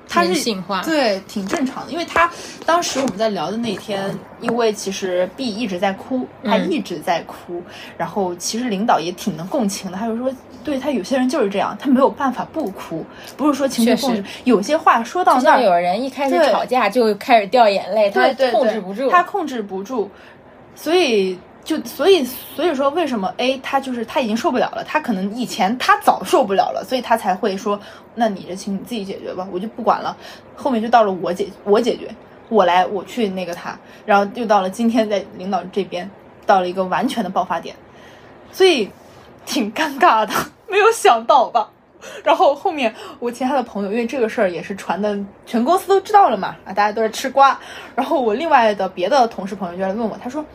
[0.09, 1.91] 她是人性化对，挺正常的。
[1.91, 2.29] 因为她
[2.65, 7.61] 当时我们在聊的那天，因为其实 B 一直在哭，他嗯一直在哭，
[7.97, 10.33] 然后其实领导也挺能共情的，他就说，
[10.67, 13.05] 对他有些人就是这样，他没有办法不哭，
[13.37, 19.09] 不是说情绪控制，有些话说到那儿，有人一开始对吵架就开始掉眼泪，他控制不住。
[19.09, 20.11] 他控制不住，
[20.75, 27.79] 所以就所以所以说为什么 A 他就是他已经受不了了，他可能以前他早受不了了，所以他才会说，
[28.15, 30.17] 那你这情你自己解决吧，我就不管了。
[30.53, 32.13] 后面就到了我解我解决，
[32.49, 36.09] 我来我去那个他，然后又到了今天在领导这边
[36.45, 37.73] 到了一个完全的爆发点，
[38.51, 38.89] 所以
[39.45, 40.33] 挺尴尬的，
[40.71, 41.69] 没有想到吧。
[42.23, 47.59] 然后后面我其他的朋友，因为这个事儿也是传的，全公司都知道了嘛，啊，大家都在吃瓜。
[47.95, 50.45] 然后我另外的别的同事朋友就来问我，他说：“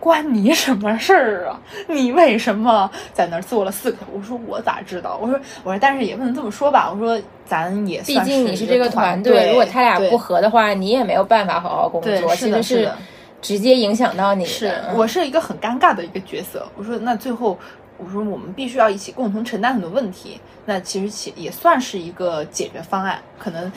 [0.00, 1.60] 关你什么事儿啊？
[1.86, 6.90] 你为什么在那儿坐了四个小时？”我说：“我咋知道？”我说：“我说，但是也不能这么说吧。
[6.90, 12.96] 我说咱也毕竟你是这个团队，如果他俩不合的话，你也没有办法好好工作，是其实是的是的
[13.42, 14.50] 直接影响到你的。
[14.50, 16.66] 是嗯我是一个很尴尬的一个角色。
[16.76, 17.58] 我说那最后，
[18.04, 20.40] 我说我们必须要一起共同承担很多问题。
[20.66, 23.70] 那其实其也算是一个解决方案，可能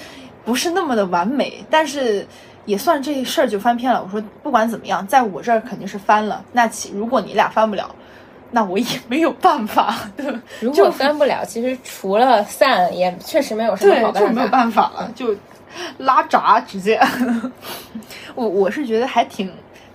[0.45, 2.25] 不是那么的完美，但是
[2.65, 4.03] 也算这事儿就翻篇了。
[4.03, 6.43] 我说不管怎么样，在我这儿肯定是翻了。
[6.51, 7.93] 那其如果你俩翻不了，
[8.51, 10.39] 那我也 没有办法， 对吧？
[10.59, 14.83] 如果翻不了，其实除了散，也确实没有什么好对，就没有办法。
[14.83, 15.35] 办法了，就
[15.97, 17.01] 拉闸直接。
[18.35, 19.51] 我我是觉得还挺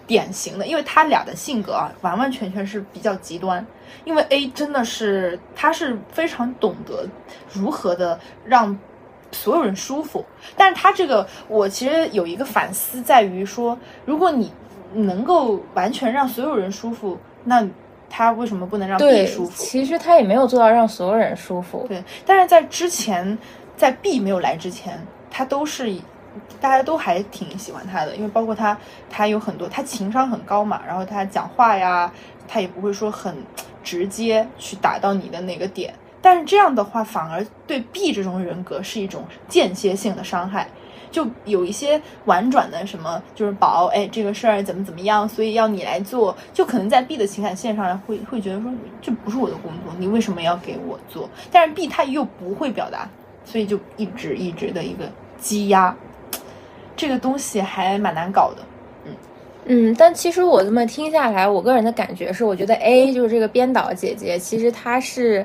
[0.09, 3.64] 典型的，因为他俩的性格啊，完完全全是比较极端。
[4.05, 7.07] 因为 A 真的是他是非常懂得
[7.53, 8.77] 如何的让
[9.31, 10.25] 所有人舒服，
[10.57, 14.51] 但是他这个我其实有一个反思在于说，如果你
[14.94, 17.66] 能够完全让所有人舒服，那
[18.09, 19.62] 他为什么不能让 B 舒，服？
[19.62, 21.85] 其实他也没有做到让所有人舒服。
[21.87, 23.37] 对，但是在之前，
[23.77, 24.99] 在 B 没有来之前，
[25.31, 25.92] 他都是
[26.61, 28.77] 大家都还挺喜欢他的，因为包括他，
[29.11, 32.11] 他有很多他情商很高嘛，然后他讲话呀，
[32.46, 33.35] 他也不会说很
[33.83, 35.94] 直接去打到你的哪个点。
[36.20, 40.68] 但是这样的话，反而对 B 这种人格是一种间歇性的伤害。
[41.11, 48.70] 就有一些婉转的什么，就是宝，哎，这个事儿怎么怎么样，所以要你来做，就可能在 B 的情感线上会会觉得说，
[49.01, 51.27] 这不是我的工作，你为什么要给我做？
[51.51, 53.09] 但是 B 他又不会表达，
[53.42, 55.96] 所以就一直一直的一个积压，
[56.99, 58.63] 这个东西还蛮难搞的。
[59.07, 59.13] 嗯
[59.71, 65.45] 嗯，但其实我这么听下来，我个人的感觉是，我觉得 A 就是这个编导姐姐，其实她是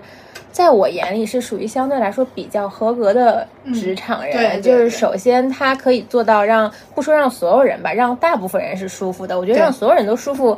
[0.52, 4.32] 在我眼里是属于相对来说比较合格的职场人。
[4.34, 9.38] 嗯对对就是首先她可以做到让不说让所有人吧，让大部分人是舒服的。
[9.38, 10.58] 我觉得让所有人都舒服。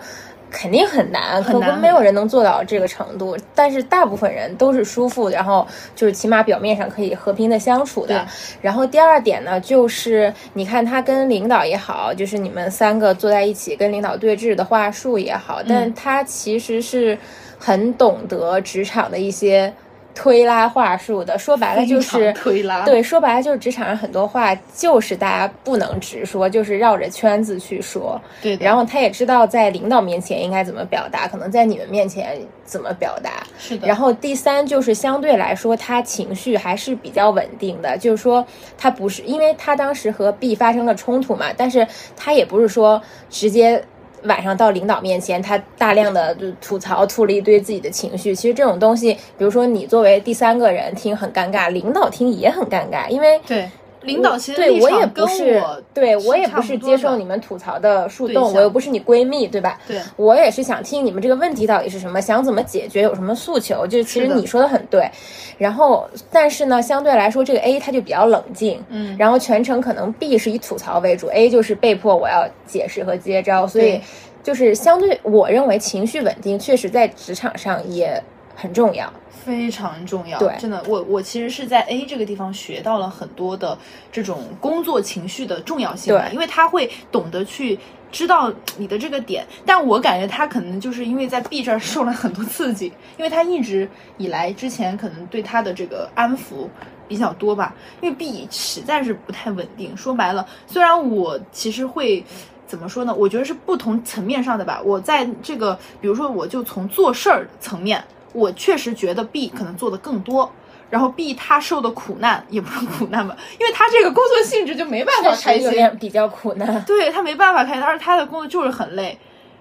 [0.51, 3.37] 肯定很难，可很难能没有人能做到这个程度。
[3.53, 8.25] 但是大部分人都是舒服，然后就是起码表面上可以和平的相处的。
[8.61, 17.17] 然后第二点呢，就是你看他跟领导也好，就是你们三个坐在一起跟领导对峙的话术也好，嗯但他其实是
[17.57, 19.73] 很懂得职场的一些
[20.15, 21.37] 推拉话术的。
[21.37, 28.19] 说白了就是推拉对，说白了就是职场上很多话就是大家不能直说，就是绕着圈子去说。
[28.41, 33.43] 对，然后他也知道在领导面前应该怎么表达，可能在你们面前怎么表达。
[33.59, 38.45] 是的，然后第三就是相对来说，他情绪还是比较稳定的，就是说
[38.77, 43.83] 他不是，因为他当时和 B 发生了冲突嘛，但是他也不是说直接。
[44.25, 48.35] 晚上到领导面前，他大量的就吐槽，吐了一堆自己的情绪。
[48.35, 53.69] 其实这种东西，比如说你作为第三个人听很尴尬，领导听也很尴尬，因为对
[54.05, 59.79] 领导其实对我也跟不是我对我也不是接受你们吐槽的树洞，我又不是你闺蜜，对吧？
[59.87, 63.85] 对我也是想听你们这个问题到底是什么，想怎么解决，有什么诉求。
[63.87, 65.09] 就其实你说的很对，
[65.57, 73.99] 然后但是呢，相对来说这个 A 他就比较冷静，嗯然后全程可能 B 是以吐槽为主，A 就是被迫我要解释和接招，所以
[74.43, 78.21] 就是相对我认为情绪稳定确实在职场上也
[78.55, 79.11] 很重要。
[79.45, 83.77] 非常重要，对真的，我我其实是在 A 这个地方学到了很多的
[84.11, 87.77] 这种工作情绪的重要性吧，对因为他会懂得去
[88.11, 96.67] 知道你的这个点，但我感觉他可能就是因为在 B 这儿受了很多刺激，因为他一直以来之前可能对他的这个安抚
[97.07, 102.23] 比较多吧，因为 B 实在是不太稳定，说白了，虽然我其实会。
[102.67, 103.13] 怎么说呢？
[103.13, 104.81] 我觉得是不同层面上的吧。
[104.83, 108.03] 我在这个，比如说，我就从做事儿层面，
[108.35, 110.51] 我确实觉得 B 可能做的更多，
[110.89, 116.83] 然后 B 他受的苦难也不是苦难吧， 因为他这个工作性质就没办法开心，点比较苦难。
[116.83, 119.17] 对他没办法开心，而且他的工作就是很累。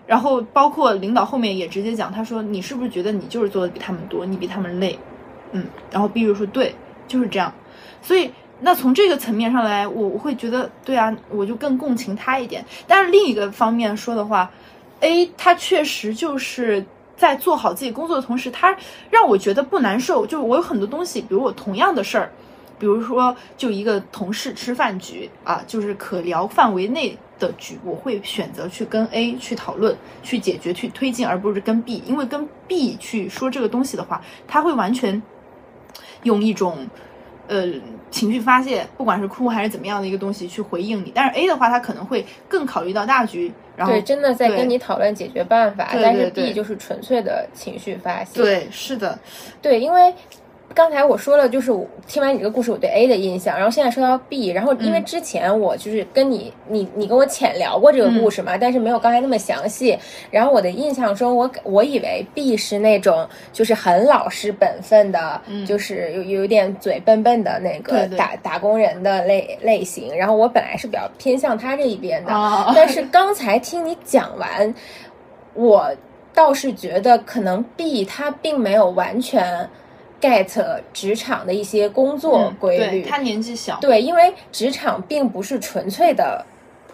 [0.07, 4.99] 然后包括领导后面也直接讲，他说你是不是觉得你就是做的比他们多，你比他们累？
[5.53, 6.75] 嗯，然后 B 就说对，
[7.09, 7.51] 就是这样。
[8.03, 12.63] 所以那从这个层面上来，我我会觉得，对啊，我就更共情他一点。
[12.87, 14.51] 但是另一个方面说的话
[15.01, 16.85] ，A 他确实就是
[17.17, 18.77] 在做好自己工作的同时，他
[19.11, 20.27] 让我觉得不难受。
[20.27, 22.31] 就是我有很多东西，比如我同样的事儿，
[22.79, 35.23] 比如说就一个同事吃饭局啊，就是可聊范围内的局，我会选择去跟 A 去讨论、去解决、去推进，而不是跟 B，因为跟 B 去说这个东西的话，他会完全
[36.25, 36.89] 用一种。
[37.47, 37.69] 呃，
[38.11, 48.41] 情绪发泄，不管是哭还是怎么样的一个东西去回应你，但是 A 的话，他可能会更考虑到大局，然后对，真的在跟你讨论解决办法，但是 B 就是纯粹的情绪发泄。
[48.41, 49.19] 对，是的，
[49.61, 50.15] 对，因为
[50.75, 59.97] 刚才我说了，就是我听完你这个故事，我对 A 的印象，然后现在说到 B，然后因为嗯之前我就是跟你，你你跟我浅聊过这个故事嘛，但是没有刚才那么详细。
[60.31, 70.17] 然后我的印象中，我我以为 B 是那种就是很老实本分的，就是有有点嘴笨笨的那个打打工人的类类型。
[70.17, 74.75] 然后我本来是比较偏向他这一边的，哦但是刚才听你讲完，
[75.55, 75.95] 我
[76.35, 79.69] 倒是觉得可能 B 他并没有完全
[80.25, 83.03] get 职场的一些工作嗯规律。
[83.03, 86.45] 对他年纪小，对，因为职场并不是纯粹的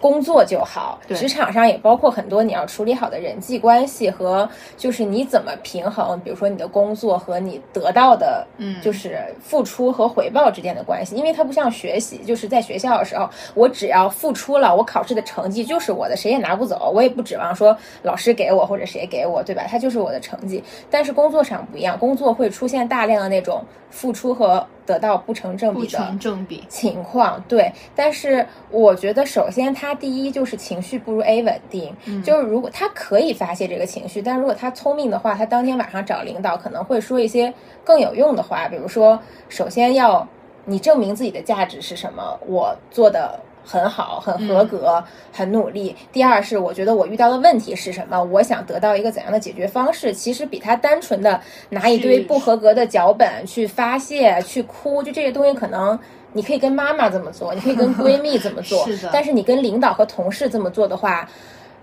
[0.01, 11.15] 工作就好，职场上也包括很多你要处理好的人际关系和就是你怎么平衡，比如说你的工作和你得到的，嗯就是付出和回报之间的关系。
[11.15, 19.65] 因为它不像学习，就是在学校的时候，我只要付出了，我考试的成绩就是我的，谁也拿不走，我也不指望说老师给我或者谁给我，对吧？
[19.69, 20.65] 它就是我的成绩。
[20.91, 40.27] 但是工作上不一样，工作会出现大量的那种付出和得到不成正比的成正比，情况，对，但是我觉得首先他第一就是情绪不如 A 稳定，就是如果他可以发泄这个情绪，但如果他聪明的话，他当天晚上找领导可能会说一些更有用的话，比如说，首先要
[40.65, 43.39] 你证明自己的价值是什么，我做的。
[43.65, 45.95] 很好，很合格，很努力。
[46.13, 48.23] 第二是，我觉得我遇到的问题是什么？
[48.25, 50.13] 我想得到一个怎样的解决方式？
[50.13, 55.99] 其实比他单纯的拿一堆不合格的脚本去发泄、去哭，就这些东西可能。
[56.33, 61.29] 你可以跟妈妈这么做，你可以跟闺蜜这么做， 是的但是你跟领导和同事这么做的话，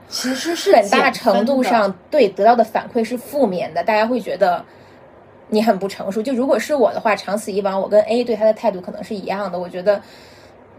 [0.07, 4.63] 其实是很大程度上对得到的反馈是负面的，大家会觉得
[5.49, 6.21] 你很不成熟。
[6.21, 9.59] 就如果是我的话，长此以往，我跟 A 对他的态度可能是一样的。
[9.59, 10.01] 我觉得，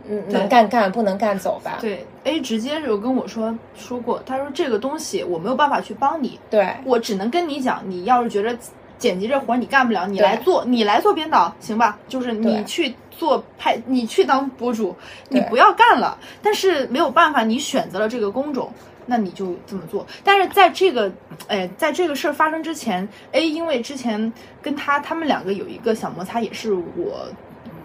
[0.08, 1.78] 嗯，能干干，不能干走吧。
[1.80, 8.56] 对 A 直接就跟我说说过，他说这个东西我没有办法去帮你，对我只能跟你讲，你要是觉得
[8.98, 11.98] 剪辑这活儿你干不了，你来做，你来做编导，行吧？
[12.08, 14.96] 就是你去做拍，你去当博主，
[15.28, 16.18] 你不要干了。
[16.42, 18.72] 但是没有办法，你选择了这个工种。
[19.10, 21.10] 那你就这么做，但是在这个，
[21.46, 27.26] 哎，在这个事儿发生之前，A 因为之前跟他他们两个有一个小摩擦，也是我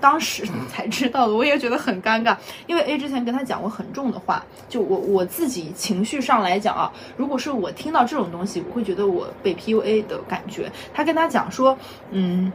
[0.04, 2.36] 当时 才知道的，我也觉得很尴尬，
[2.68, 10.70] 因为 A 之前跟他讲过很重的话，就我我自己情绪上来讲啊，如果是我听到这种东西，我会觉得我被 PUA 的感觉。
[10.94, 11.78] 他跟他讲说，
[12.12, 12.52] 嗯，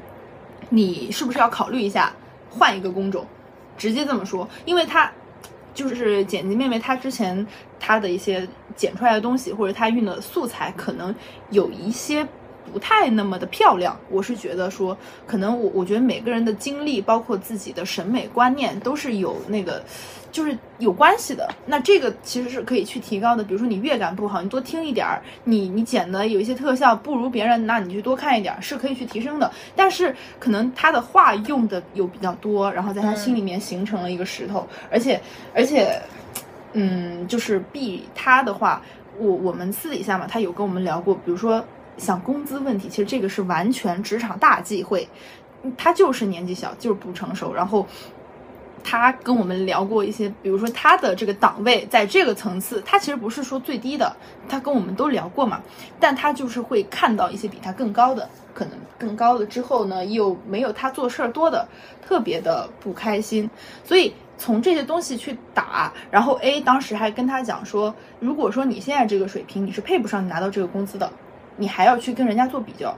[0.69, 2.13] 你是不是要考虑一下
[2.51, 3.27] 换一个工种？
[3.79, 5.11] 直接这么说，因为他
[5.73, 7.47] 就是剪辑妹妹，她之前
[7.81, 11.15] 她的一些剪出来的东西，或者她运的素材，可能
[11.51, 12.27] 有一些
[12.69, 13.99] 不太那么的漂亮。
[14.11, 19.83] 我是觉得说，可能我我觉得每个人的经历，包括自己的审美观念，都是有那个。
[20.31, 23.43] 就是有关系的，那这个其实是可以去提高的。
[23.43, 29.51] 比如说你乐感不好，你多听一点儿，你你剪的有一些特效不如别人，那你去多看一点儿，是可以去提升的。
[29.75, 35.19] 但是可能他的话用的有比较多，然后在他心里面形成了一个石头，而且
[35.55, 35.99] 而且，
[36.75, 38.83] 嗯，就是 B 他的话，
[39.19, 41.65] 我我们私底下嘛，他有跟我们聊过，比如说
[41.99, 45.07] 像工资问题，其实这个是完全职场大忌讳，
[45.77, 47.87] 他就是年纪小，就是不成熟，然后。
[48.85, 54.17] 他跟我们聊过一些，比如说他的这个档位在这个层次，他其实不是说最低的，
[54.49, 55.61] 他跟我们都聊过嘛，
[55.99, 61.69] 但他就是会看到一些比他更高的，可能更高的之后呢，又没有他做事儿多的，
[62.07, 63.51] 特别的不开心，
[63.85, 71.13] 所以从这些东西去打，然后 A 当时还跟他讲说，如果说你现在这个水平你是配不上你拿到这个工资的，
[71.59, 72.97] 你还要去跟人家做比较。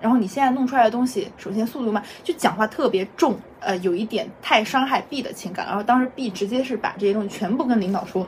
[0.00, 5.66] 然后你现在弄出来的东西，首先速度慢，就讲话特别重，呃，有一点太伤害 B 的情感。
[5.66, 8.26] 然后当时 B 直接是把这些东西全部跟领导说，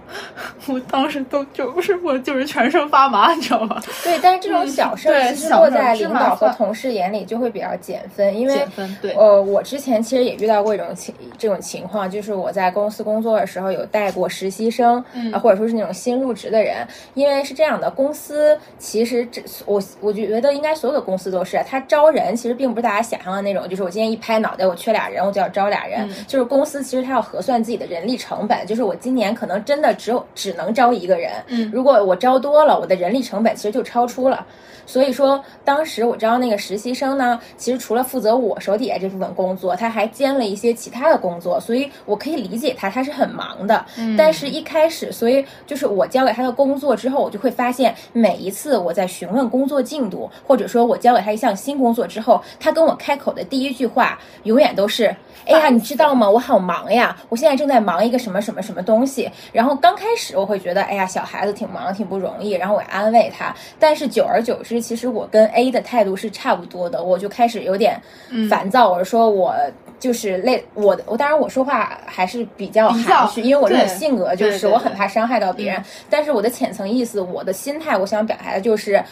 [0.67, 3.81] 我当时都就是我就是全身发麻，你知道吗？
[4.05, 26.09] 对，但是这种小事儿其实落在领导和同事眼里就会比较减分，因为减分对呃，我之前其实也遇到过一种情这种情况，就是我在公司工作的时候有带过实习生，嗯啊，或者说是那种新入职的人，因为是这样的，公司其实这我我觉得应该所有的公司都是，他招人其实并不是大家想象的那种，就是我今天一拍脑袋我缺俩人，人，我就要招俩人。
[26.27, 31.33] 就是公司其实他要核算自己的人力成本，就是我今年可能真的只有只能招一个人。
[31.47, 34.47] 嗯，如果我招多了，我的人力成本其实就超出了。
[34.85, 43.87] 所以说，当时我招那个实习生呢，其实除了负责我手底下这部分工作，他还兼了一些其他的工作，所以我可以理解他，他是很忙的。
[43.97, 55.12] 嗯，但是一开始，所以就是我交给他的工作之后，我就会发现，每一次我在询问工作进度，或者说我交给他一项新工作之后，他跟我开口的第一句话，永远都是
[55.45, 56.29] ：“哎呀，你知道吗？
[56.31, 63.55] 我好忙呀，我现在正在忙一个什么什么什么东西。”然后刚开始我会觉得，哎呀，小孩子挺忙，挺不容易，然后我安慰他。
[63.79, 68.01] 但是久而久之，其实我跟 A 的态度是差不多的，我就开始有点
[68.49, 68.91] 烦躁。
[68.91, 69.55] 我说我
[69.99, 75.83] 就是累，我我当然我说话还是比较含蓄，因为我这种性格就是我很怕伤害到别人。
[76.09, 79.03] 但是我的浅层意思，我的心态，我想表达的就是。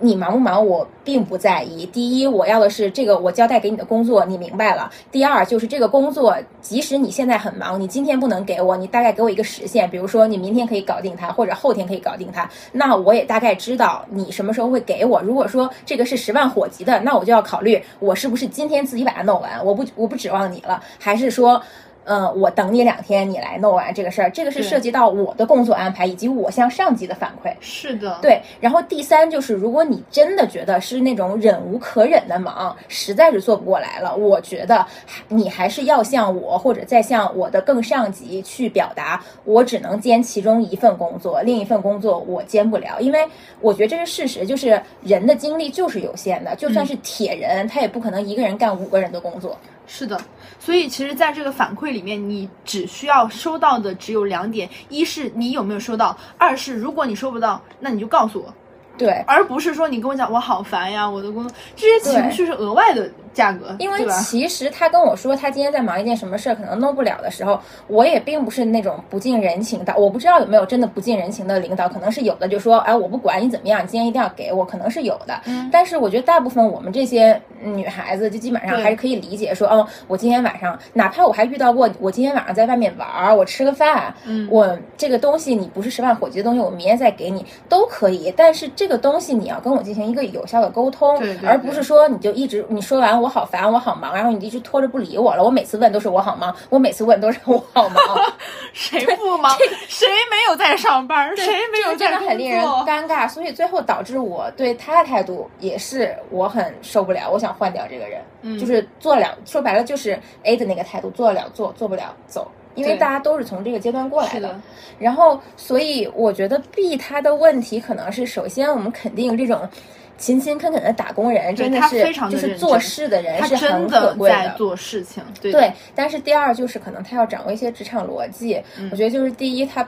[0.00, 1.84] 你忙不忙，我并不在意。
[1.86, 4.90] 第一，我要的是这个我交代给你的工作，你明白了。
[5.12, 15.20] 第二，就是这个工作，即使你现在很忙，你今天不能给我，你大概给我一个时限，比如说你明天可以搞定它，或者后天可以搞定它，那我也大概知道你什么时候会给我。
[15.20, 21.62] 如果说这个是十万火急的，那我就要考虑我是不是今天自己把它弄完，我不我不指望你了，还是说。
[22.04, 24.30] 嗯，我等你两天，你来弄完这个事儿。
[24.30, 27.54] 这个是涉及到我的工作安排以及我向上级的反馈。
[27.60, 28.40] 是的，对。
[28.60, 34.84] 然后第三就是，如果你真的觉得是那种忍无可忍的忙，实在是做不过来了，我觉得
[35.28, 43.28] 你还是要向我或者再向我的更上级去表达，我只能兼其中一份工作，另一份工作我兼不了，因为
[43.60, 49.56] 我觉得这是事实，就是人的精力就是有限的，就算是铁人，他也不可能一个人干五个人的工作。
[49.86, 50.16] 是的，
[50.60, 58.54] 所以其实，在这个反馈里面，你只需要收到的只有两点：一是你有没有收到；二是如果你收不到，那你就告诉我。
[58.98, 75.40] 对，而不是说你跟我讲我好烦呀，我的工作这些情绪是额外的价格，因为其实他跟我说他今天在忙一件什么事儿，可能弄不了的时候，我也并不是那种不近人情的，我不知道有没有真的不近人情的领导，可能是有的，就说哎我不管你怎么样，你今天一定要给我，可能是有的。
[75.46, 89.70] 嗯，但是我觉得大部分我们这些女孩子就基本上还是可以理解，说哦我今天晚上哪怕我还遇到过，我今天晚上在外面玩儿，我吃个饭，嗯，我这个东西你不是十万火急的东西，我明天再给你都可以，但是这个东西你要跟。
[89.70, 91.16] 跟我进行一个有效的沟通，
[91.46, 95.42] 而不是说你就一直你说完我好烦我好忙，然后你一直拖着不理我了。
[95.42, 98.02] 我每次问都是我好忙，我每次问都是我好忙。
[98.72, 99.56] 谁不忙？
[99.88, 101.36] 谁没有在上班？
[101.36, 107.30] 谁没有在真的很令人尴尬，所以最后导致我对他的态度也是我很受不了。
[107.30, 112.50] 我想换掉这个人，嗯，就是做了，说白了就是 A 的那个态度，做了做，做不了走。
[112.76, 114.60] 因为大家都是从这个阶段过来的，
[114.98, 119.68] 然后所以我觉得 B 他的问题可能是，首先我们肯定这种
[120.16, 125.72] 勤勤恳恳的打工人真的是就是做事的人是很可贵的，做事情对。
[125.94, 128.62] 但是第二就是可能他要掌握一些职场逻辑，
[128.92, 129.86] 我觉得就是第一他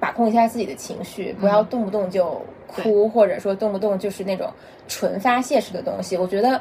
[0.00, 4.50] 把控一下自己的情绪，不要动不动就哭，或者说动不动就是那种
[4.88, 6.16] 纯发泄式的东西。
[6.16, 6.60] 我觉得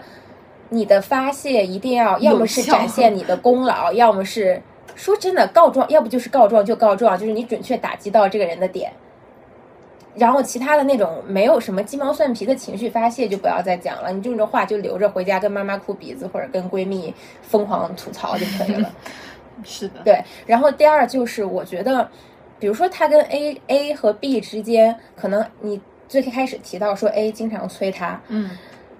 [0.70, 4.62] 你的发泄一定要要么是展现你的功劳，要么是。
[4.96, 8.92] 说真的，告状要不就是告状就告状，就是你准确打击到这个人的点，
[10.16, 18.92] 然后其他的那种没有什么鸡毛蒜皮的情绪发泄就不要再讲了，你这种话就留着回家跟妈妈哭鼻子或者跟闺蜜疯狂吐槽就可以了。
[19.64, 20.24] 是的，对。
[20.46, 22.10] 然后第二就是我觉得，
[22.60, 28.50] 比如说他跟 A A 和 B 之间，可能你最开始提到说 A 经常催他，嗯。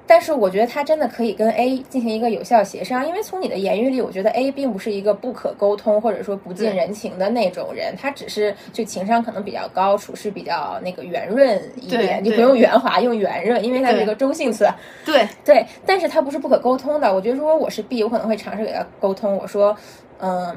[0.06, 14.68] 但是我觉得他真的可以跟 A 进行一个有效协商，因为从你的言语里，我觉得 A 并不是一个不可沟通或者说不近人情的那种人，他只是就情商可能比较高，处事比较那个圆润一点，你不用圆滑，用圆润，因为它是一个中性词。
[15.06, 17.14] 对对，但是他不是不可沟通的。
[17.14, 19.76] 我觉得如果我是 B，我可能会尝试给他沟通，我说，
[20.20, 20.54] 嗯，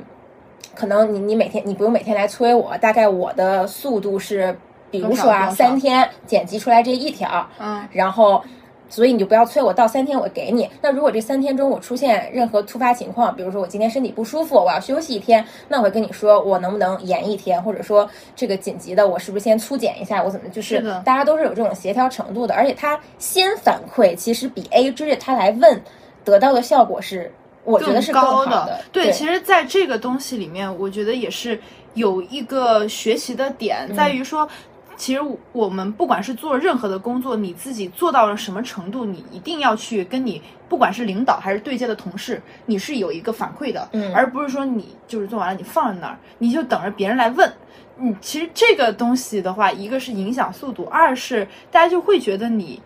[0.74, 4.58] 可能你你每天你不用每天来催我，大概我的速度是，
[4.90, 8.42] 比如说啊，三天剪辑出来这一条，嗯，然后。
[8.88, 10.68] 所以你就不要催我，到三天我给你。
[10.80, 22.54] 那如果这三天中我出现任何突发情况，比如说我今天身体不舒服，我要休息一天，那我会跟你说我能不能延一天，或者说这个紧急的我是不是先粗减一下，我怎么就是大家都是有这种协调程度的。
[22.54, 25.82] 而且他先反馈，其实比 A 追着他来问
[26.24, 27.32] 得到的效果是，
[27.64, 28.80] 我觉得是高的。
[28.92, 31.60] 对，其实在这个东西里面，我觉得也是
[31.94, 34.48] 有一个学习的点，在于说。
[34.96, 35.20] 其实
[35.52, 47.52] 我们不管是做任何的工作，你自己做到了什么程度，你一定要去跟你不管是领导还是对接的同事，你是有一个反馈的，嗯，而不是说你就是做完了你放在那儿，你就等着别人来问。
[47.98, 52.80] 你，其实这个东西的话，一个是影响速度，二是大家就会觉得你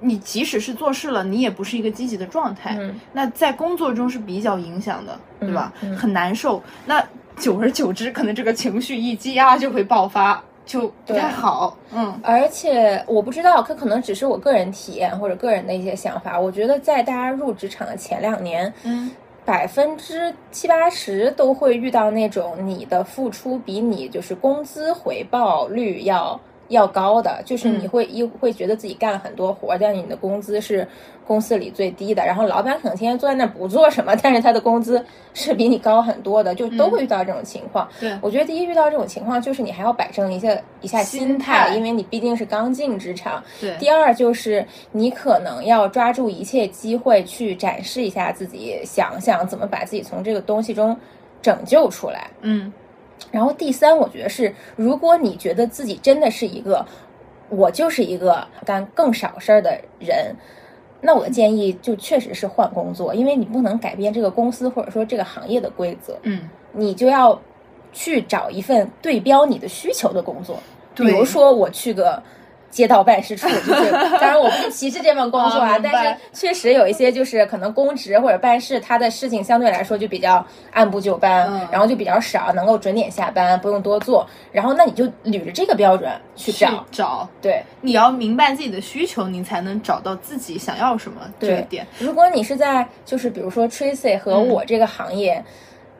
[0.00, 5.72] 你即使是做事了，你也不是一个积极的状态，嗯那在工作中是比较影响的，对吧？
[5.80, 6.62] 嗯嗯很难受。
[6.86, 7.04] 那
[7.36, 11.74] 久而久之，可能这个情绪一积压就会爆发，就不太好。
[11.94, 16.38] 嗯而且我不知道，这可能只是我个人体验或者个人的一些想法。
[16.38, 19.10] 我觉得在大家入职场的前两年，嗯
[19.44, 26.38] 百分之七八十都会遇到那种你的付出比你就是工资回报率要
[26.68, 30.86] 要高的，就是你嗯会一会觉得自己干了很多活，但是你的工资是
[31.26, 35.04] 公司里最低的，然后老板可能天天坐在那儿不做什么，但是他的工资
[35.34, 37.88] 是比你高很多的，就都会遇到这种情况。
[38.00, 43.42] 对我觉得第一遇到这种情况，就是你还要摆正一下一下心心态因为你毕竟是刚进职场。
[43.60, 50.96] 对第二就是你可能要抓住一切机会去展示一下自己，想想怎么把自己从这个东西中
[51.42, 52.30] 拯救出来。
[52.40, 52.72] 嗯
[53.30, 56.84] 然后第三，我觉得是，如果你觉得自己真的是一个，
[57.48, 60.34] 我就是一个干更少事儿的人，
[61.00, 67.40] 那我的建议就确实是换工作，因为你不能改变这个公司或者说这个行业的规则，嗯，你就要
[67.92, 70.58] 去找一份对标你的需求的工作，
[70.94, 72.22] 比如说我去个。
[72.70, 81.68] 街道办事处， 就是当然我不是歧视这份工作啊，但是确实有一些就是可能公职或者办事，他的事情相对来说就比较按部就班，嗯。
[81.70, 84.26] 然后就比较少，能够准点下班，不用多做。
[84.52, 87.62] 然后那你就捋着这个标准去去找，找，对。
[87.80, 91.86] 你要明白自己的需求，你才能找到自己想要什么这对一点。
[91.98, 95.42] 如果你是在就是比如说 Tracy 和我这个行业，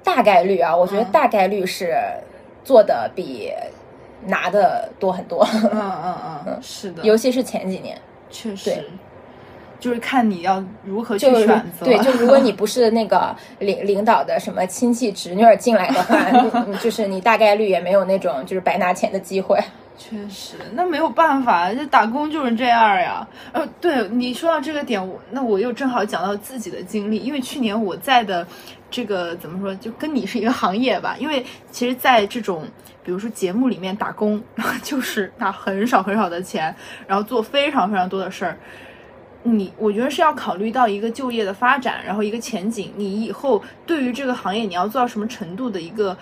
[0.03, 1.13] 大概率啊，我觉得嗯。
[1.13, 1.95] 大概率是
[2.65, 3.53] 做的比
[4.27, 6.17] 拿的多很多，嗯嗯
[6.47, 7.97] 嗯，是的，尤其是前几年。
[8.31, 8.85] 确实对，
[9.79, 11.47] 就是看你要如何去选
[11.79, 11.87] 择。
[11.87, 16.19] 对，就如果你不是那个领领导的什么亲戚侄女儿进来的话，
[16.67, 19.59] 你你就是你大概率也没有那种就是白拿钱的机会。
[19.99, 23.27] 确实，那没有办法，这打工就是这样呀。
[23.53, 28.47] 呃，对你说到这个点，我那我又正好讲到自己的经历，因为去年我在的
[28.91, 31.17] 这个怎么说，就跟你是一个行业吧。
[31.19, 32.67] 因为其实，在这种
[33.05, 34.43] 比如说节目里面打工，
[34.83, 36.75] 就是拿很少很少的钱，
[37.07, 38.59] 然后做非常非常多的事儿。
[39.43, 46.17] 你我觉得是要考虑到一个就业的发展，然后一个前景，你以后对于这个行业你要做到什么程度的一个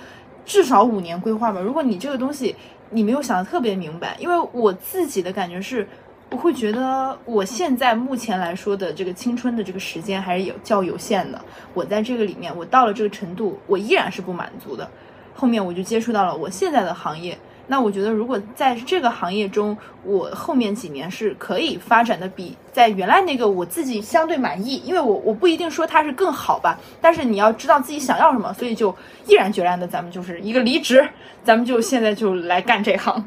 [0.45, 1.59] 至少五年规划吧。
[1.59, 2.55] 如果你这个东西
[2.91, 5.89] 你没有想的特别明白，因为我自己的感觉是，
[6.35, 11.41] 我会觉得我现在目前来说的这个青春的这个时间还是有较有限的。
[11.75, 14.91] 我在这个里面，我到了这个程度，我依然是不满足的。
[15.33, 17.39] 后面我就接触到了我现在的行业。
[17.69, 28.93] 那我觉得，如果在这个行业中，我后面几年是可以发展的比在原来那个我自己相对满意，因为我我不一定说它是更好吧，但是你要知道自己想要什么，所以就
[29.29, 31.09] 毅然决然的，咱们就是一个离职，
[31.45, 33.25] 咱们就现在就来干这行，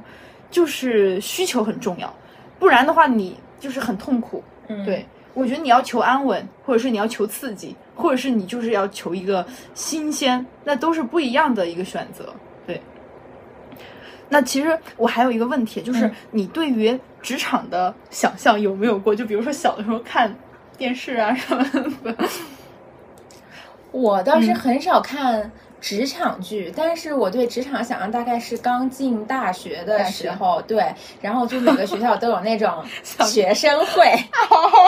[0.51, 2.13] 就是需求很重要，
[2.59, 4.43] 不然的话你就是很痛苦。
[4.67, 12.33] 嗯，对，我觉得你要求安稳，或者是你要求刺激，或者是你就是要求一个新鲜，那都是不一样的一个选择。
[12.65, 12.81] 对。
[14.29, 19.15] 那其实我还有一个问题，就是嗯你对于职场的想象有没有过？
[19.15, 20.35] 就比如说小的时候看
[20.77, 21.63] 电视啊什么
[22.03, 22.15] 的。
[23.91, 25.49] 我倒是很少看
[25.79, 32.83] 职场剧，但是我对职场想象大概是刚进大学的时候，对，然后就每个学校都有那种
[33.25, 34.11] 学生会，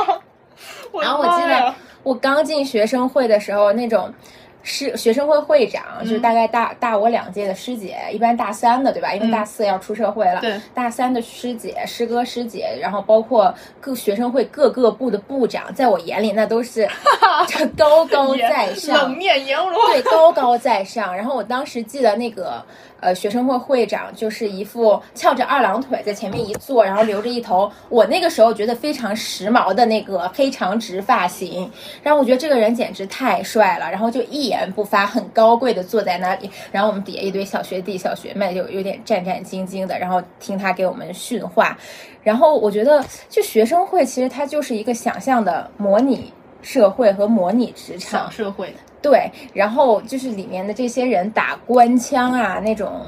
[1.02, 1.74] 然后我记得
[2.04, 4.14] 我刚进学生会的时候，那种
[4.62, 9.14] 是学生会会长，嗯就是大概大大我两届的师姐，一般大三的对吧？
[9.14, 10.42] 因为大四要出社会了，
[10.74, 16.88] 大三的师姐、师哥、师姐，然后包括各学生会各个部的部长，在我眼里那都是
[17.78, 19.74] 高高在上，冷面阎罗。
[19.88, 21.16] 对，高高在上。
[21.16, 22.64] 然后我当时记得那个
[23.00, 31.72] 呃学生会会长就是一副翘着二郎腿在前面一坐，然后留着一头我那个时候觉得非常时髦的那个黑长直发型。
[32.04, 36.50] 然后我觉得这个人简直太帅了，然后就一言不发，很高贵的坐在那里。
[36.72, 41.78] 然后我们底下一堆小学弟小学妹就有点战战兢兢的，然后听他给我们训话。
[42.22, 46.32] 然后我觉得，就学生会其实它就是一个想象的模拟
[46.62, 48.30] 社会和模拟职场小。
[48.30, 53.02] 社会，对，然后就是里面的这些人打官腔啊，那种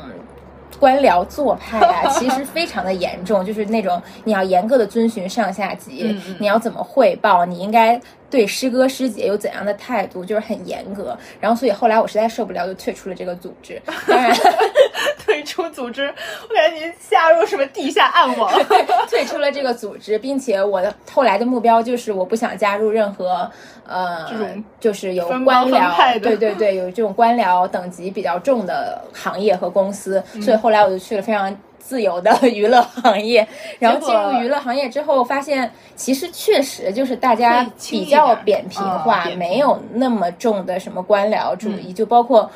[0.80, 7.99] 官僚做派啊， 其实非常的严重，就是那种你要严格的遵循上下级，你要怎么汇报，你应该
[8.30, 11.17] 对师哥师姐有怎样的态度，就是很严格。
[11.39, 13.82] 然后所以后来我实在受不了，就退出了这个组织。
[14.07, 14.36] 当然，
[15.23, 16.13] 退出组织，
[16.49, 18.51] 我感觉你加入什么地下暗网。
[19.09, 23.49] 退出了这个组织，并且我的后来的目标就是我不想加入任何
[23.87, 30.41] 呃这种就是有分官僚，对对对，有这种官僚等级比较重的行业和公司，嗯。
[30.41, 33.45] 所以后来我就去了非常自由的娱乐行业，
[33.79, 42.49] 然后进入娱乐行业之后，发现其实确实就是大家比较扁平化，没有那么重的什么官僚主义，就包括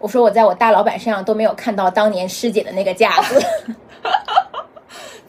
[0.00, 3.40] 我说我在我大老板身上都没有看到当年师姐的那个架子。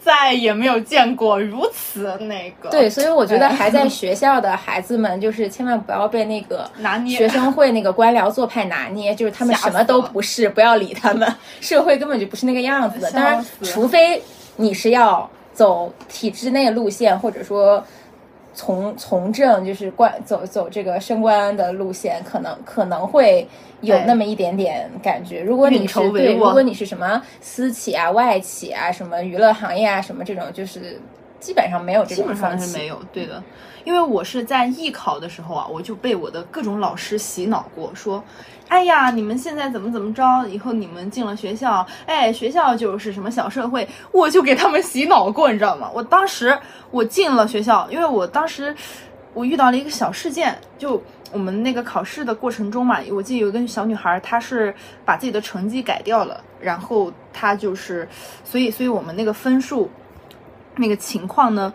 [0.04, 13.12] 再也没有见过如此那个对，所以我觉得还在学校的孩子们，就是千万不要被那个拿捏学生会那个官僚做派拿捏，就是他们什么都不是，不要理他们，社会根本就不是那个样子的。
[13.12, 14.20] 当然，除非
[14.56, 17.84] 你是要走体制内路线，或者说。
[18.54, 23.48] 从从政就是官走走这个升官的路线，可能可能会
[23.82, 25.42] 有那么一点点感觉。
[25.42, 31.00] 如果你是对，如果你是什么私企啊、外企啊、什么娱乐行业啊、什么这种，就是
[31.40, 32.60] 基本上没有这种基本上。
[32.60, 33.42] 是没有，对的。
[33.84, 38.24] 因为我是在艺考的时候啊，我就被我的各种老师洗脑过，说，
[38.68, 45.90] 哎呀，你们现在怎么怎么着，以后你们进了学校，哎，学校就是什么小社会，我就给他们洗脑过，你知道吗？
[45.94, 46.58] 我当时
[46.90, 48.76] 我进了学校，因为我当时
[49.34, 51.02] 我遇到了一个小事件，就。
[51.34, 54.76] 我们那个考试的过程中嘛，我记得有一个小女孩，她是
[55.06, 58.06] 把自己的成绩改掉了，然后她就是，
[58.44, 59.90] 所以，所以我们那个分数
[60.76, 61.74] 那个情况呢，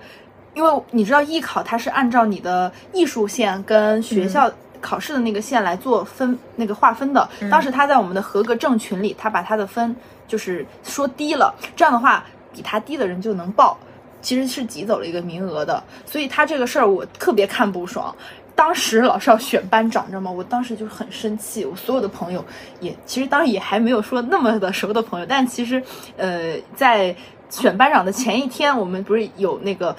[0.57, 4.50] 因为你知道艺考它是按照你的艺术线跟学校
[4.80, 7.28] 考试的那个线来做分、那个划分的。
[7.50, 9.94] 当时他在我们的合格证群里，他把他的分
[10.26, 13.76] 就是说低了，这样的话比他低的人就能报，
[14.22, 15.82] 其实是挤走了一个名额的。
[16.07, 18.14] 所以他这个事儿我特别看不爽。
[18.54, 20.30] 当时老师要选班长，你知道吗？
[20.30, 22.42] 我当时就很生气，我所有的朋友
[22.80, 25.82] 也其实当时也还没有说那么的熟的朋友，但其实
[26.16, 27.14] 呃在
[27.50, 29.94] 选班长的前一天，我们不是有那个。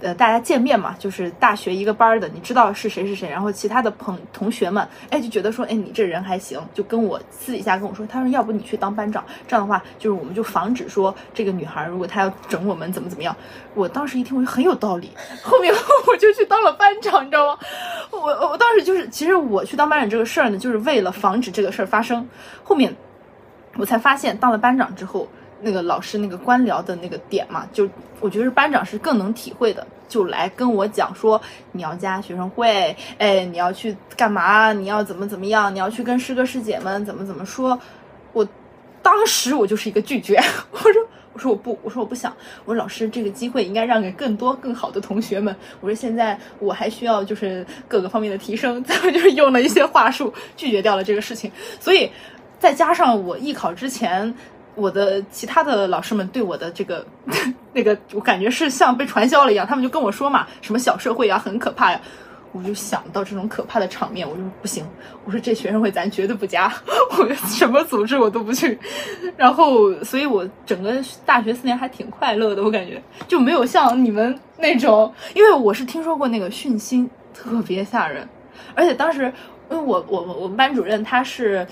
[0.00, 13.34] 呃，大家见面嘛，就是大学一个班的，你知道是谁是谁，然后其他的朋同学们，哎，就觉得说，哎，你这人还行，就跟我私底下跟我说，他说要不你去当班长，这样的话，就是我们就防止说这个女孩如果她要整我们怎么怎么样。
[13.74, 15.10] 我当时一听，我就很有道理，
[15.42, 15.72] 后面
[16.06, 17.58] 我就去当了班长，你知道吗？
[18.10, 18.18] 我
[18.50, 22.28] 我当时就是，其实我去当班长这个事儿呢，就是为了防止这个事儿发生。
[22.64, 22.94] 后面
[23.76, 25.28] 我才发现，当了班长之后，
[25.60, 27.88] 那个老师那个官僚的那个点嘛，就
[28.20, 31.40] 我觉得班长是更能体会的，就来跟我讲说
[31.72, 34.72] 你要加学生会，哎，你要去干嘛？
[34.72, 35.74] 你要怎么怎么样？
[35.74, 37.78] 你要去跟师哥师姐们怎么怎么说？
[38.32, 38.46] 我
[39.02, 40.36] 当时我就是一个拒绝，
[40.70, 40.92] 我说
[41.32, 42.32] 我说我不，我说我不想，
[42.64, 45.54] 我说老师这个机会应该让给更多更好的同学们。
[45.80, 51.50] 我说现在我还需要就是各个方面的提升，咱们就是用了一些话术拒绝掉了这个事情，
[51.80, 52.10] 所以
[52.58, 54.32] 再加上我艺考之前。
[54.78, 57.04] 我的其他的老师们对我的这个
[57.74, 62.00] 那个，我感觉是像被传销了一样，他们就跟我说嘛，什么小社会啊，很可怕呀。
[62.50, 64.82] 我就想到这种可怕的场面，我就不行，
[65.26, 66.72] 我说这学生会咱绝对不加，
[67.18, 68.76] 我什么组织我都不去。
[69.36, 70.94] 然后，所以我整个
[71.26, 78.26] 大学四年还挺快乐的，我感觉就没有像你们那种，因为我是听说过那个训心特别吓人，
[78.74, 79.30] 而且当时
[79.70, 81.66] 因为我我我们班主任他是。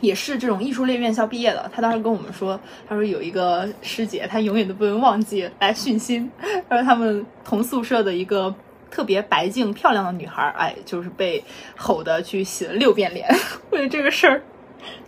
[0.00, 6.30] 也是这种艺术类院校毕业的，他当时跟我们说，他说有一个师姐，她永远都不能忘记来训心。
[6.68, 8.54] 他说他们同宿舍的一个
[8.90, 11.42] 特别白净漂亮的女孩，哎，就是被
[11.76, 13.28] 吼的去洗了六遍脸。
[13.70, 14.42] 为了这个事儿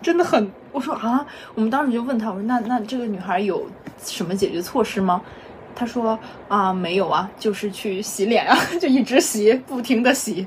[0.03, 1.24] 真的很，我说啊，
[1.55, 3.68] 我们当时就问他，我说那那这个女孩有
[4.03, 5.22] 什么解决措施吗？
[5.74, 6.18] 他说
[6.49, 10.47] 啊，没有啊，就是去洗脸啊， 就一直洗，不停的洗。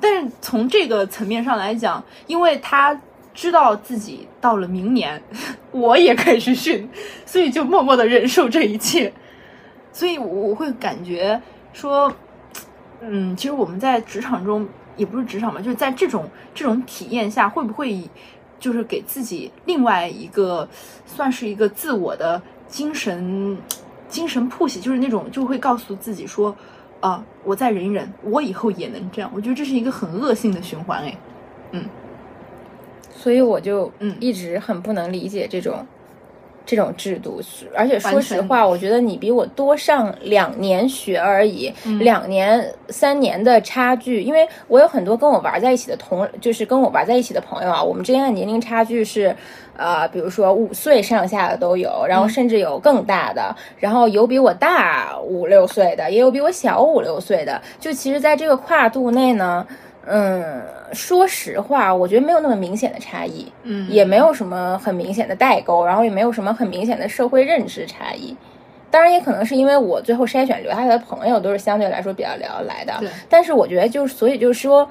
[0.00, 2.98] 但是从这个层面上来讲，因为他
[3.32, 5.22] 知道自己到了明年，
[5.70, 6.88] 我也可以去训，
[7.24, 9.12] 所以就默默的忍受这一切。
[9.92, 11.40] 所以我会感觉
[11.72, 12.12] 说，
[13.00, 14.66] 嗯，其实我们在职场中，
[14.96, 18.08] 也不是职场嘛，就是在这种这种体验下，会不会
[18.58, 20.68] 就是给自己另外一个
[21.04, 23.58] 算是一个自我的精神
[24.08, 26.54] 精神铺洗，就是那种就会告诉自己说，
[27.00, 29.30] 啊，我再忍一忍，我以后也能这样。
[29.34, 31.16] 我觉得这是一个很恶性的循环，哎，
[31.72, 31.84] 嗯。
[33.20, 35.74] 所以我就嗯一直很不能理解这种、
[36.64, 37.40] 这种制度，
[37.74, 49.36] 而且说实话，我觉得你比我多上两年学而已，嗯两年三年的差距，因为我有很多跟我玩在一起的同，就是跟我玩在一起的朋友啊，我们之间的年龄差距是。
[49.76, 57.58] 呃，比如说五岁上下的都有，然后甚至有更大的，然后有比我大五六岁的，也有比我小五六岁的。
[57.78, 59.66] 就其实，在这个跨度内呢，
[60.12, 60.60] 嗯，
[60.92, 68.36] 说实话，我觉得没有那么明显的差异，嗯也没有什么很明显的代沟，然后也没有什么很明显的社会认知差异。
[68.90, 74.90] 当然，也可能是因为我最后筛选留下来的朋友都是相对来说比较聊得来的对，但是我觉得就是，所以就是说，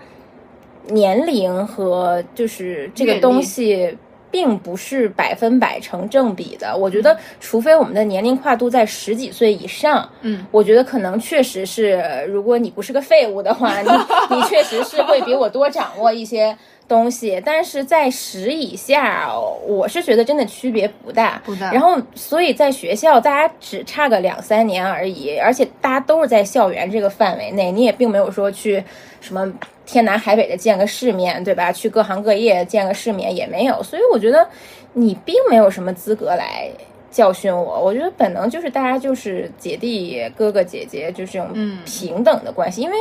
[0.87, 3.97] 年龄和就是这个东西
[4.31, 6.75] 并不是百分百成正比的。
[6.75, 13.89] 我觉得，除非我们的年龄跨度在十几岁以上，嗯，我觉得可能确实是，如果你不是个废物的话，你
[14.35, 16.57] 你确实是会比我多掌握一些
[16.89, 17.41] 东西。
[17.45, 19.31] 但是在十以下，
[19.65, 21.41] 我是觉得真的区别不大。
[21.45, 28.83] 不大然后，所以在学校，大家只差个两三年而已，而且大家都是在校园这个范围内，你也并没有说去
[29.21, 29.49] 什么
[29.85, 31.71] 天南海北的见个世面，对吧？
[31.71, 34.45] 去各行各业见个世面也没有，所以我觉得
[34.93, 36.69] 你并没有什么资格来
[37.11, 37.79] 教训我。
[37.79, 42.95] 我觉得本能就是大家就是姐弟、哥哥姐姐，就是这种嗯平等的关系，因为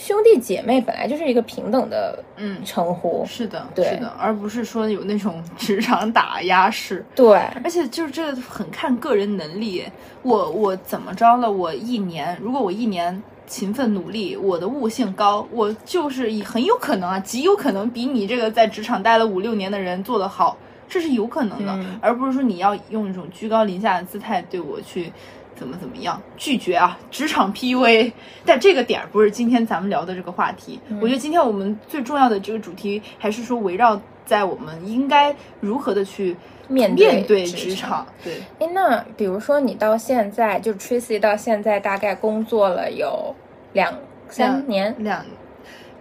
[0.00, 3.22] 兄弟姐妹本来就是一个平等的嗯，称呼。
[3.26, 7.04] 是的，对是的，而不是说有那种职场打压式。
[7.14, 9.84] 对，而且就是这很看个人能力。
[10.22, 11.52] 我我怎么着了？
[11.52, 20.56] 我一年，如果我一年勤奋努力，我的悟性高，我就是以很有可能啊，极有可能比你这个在职场待了五六年的人做得好，
[20.88, 25.12] 这是有可能的，嗯而不是说你要用一种居高临下的姿态对我去。
[25.60, 26.18] 怎么怎么样？
[26.38, 26.98] 拒绝啊！
[27.10, 28.10] 职场 PUA，
[28.46, 30.80] 但这个点儿不是今天咱们聊的这个话题。
[31.02, 36.34] 我觉得今天我们最重要的这个主题，还是说围绕在我们应该如何的去
[36.66, 43.34] 面面对职职场，对，哎，那比如说你到现在，就 Tracy 到现在大概工作了有
[43.74, 43.92] 两
[44.30, 45.26] 三年，两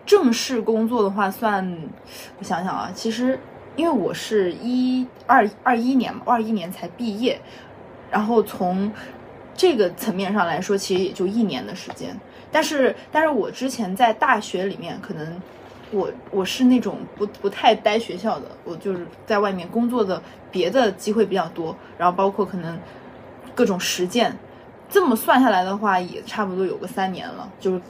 [0.06, 1.78] 正式工作的话算，
[2.38, 3.38] 我想想啊，其实
[3.76, 7.40] 因为我是一二二一年嘛，二一年才毕业，
[8.10, 8.92] 然后从
[9.60, 12.18] 这个层面上来说，其实也就一年的时间。
[12.50, 15.42] 但是，但是我之前在大学里面，可能
[15.92, 22.80] 我我是那种不不太待学校的，我就是在外面工作的别的机会比较多，然后包括可能
[23.54, 24.34] 各种实践，
[24.90, 27.82] 这么算下来的话，也差不多有个三年了，就是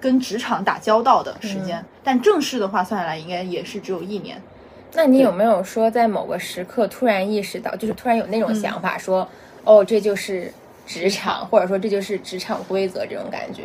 [0.00, 1.84] 跟职场打交道的时间。
[2.02, 4.40] 但正式的话算下来，应该也是只有一年。
[4.94, 9.28] 那你有没有说在某个时刻突然意识到，就是突然有那种想法说，
[9.62, 10.50] 哦，这就是
[10.88, 13.62] 职场，或者说这就是职场规则这种感觉？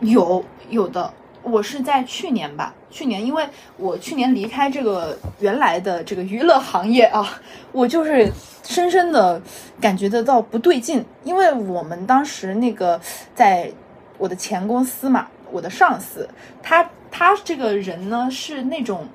[0.00, 1.10] 有有的，
[1.42, 7.40] 我是在去年吧，去年因为我去年离开这个原来的这个娱乐行业啊，
[7.72, 8.30] 我就是
[8.62, 9.40] 深深的
[9.80, 13.00] 感觉得到不对劲，因为我们当时那个
[13.34, 13.72] 在
[14.18, 16.28] 我的前公司嘛，我的上司
[16.62, 19.08] 他他这个人呢是那种。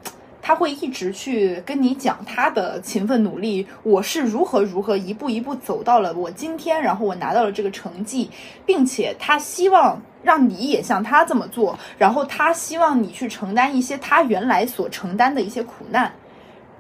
[0.46, 8.30] 他会一直去跟你讲他的勤奋努力，我是如何如何一步一步走到了我今天，然后我拿到了这个成绩，
[8.66, 16.12] 并且他希望让你也像他这么做，然后他希望你去承担一些他原来所承担的一些苦难，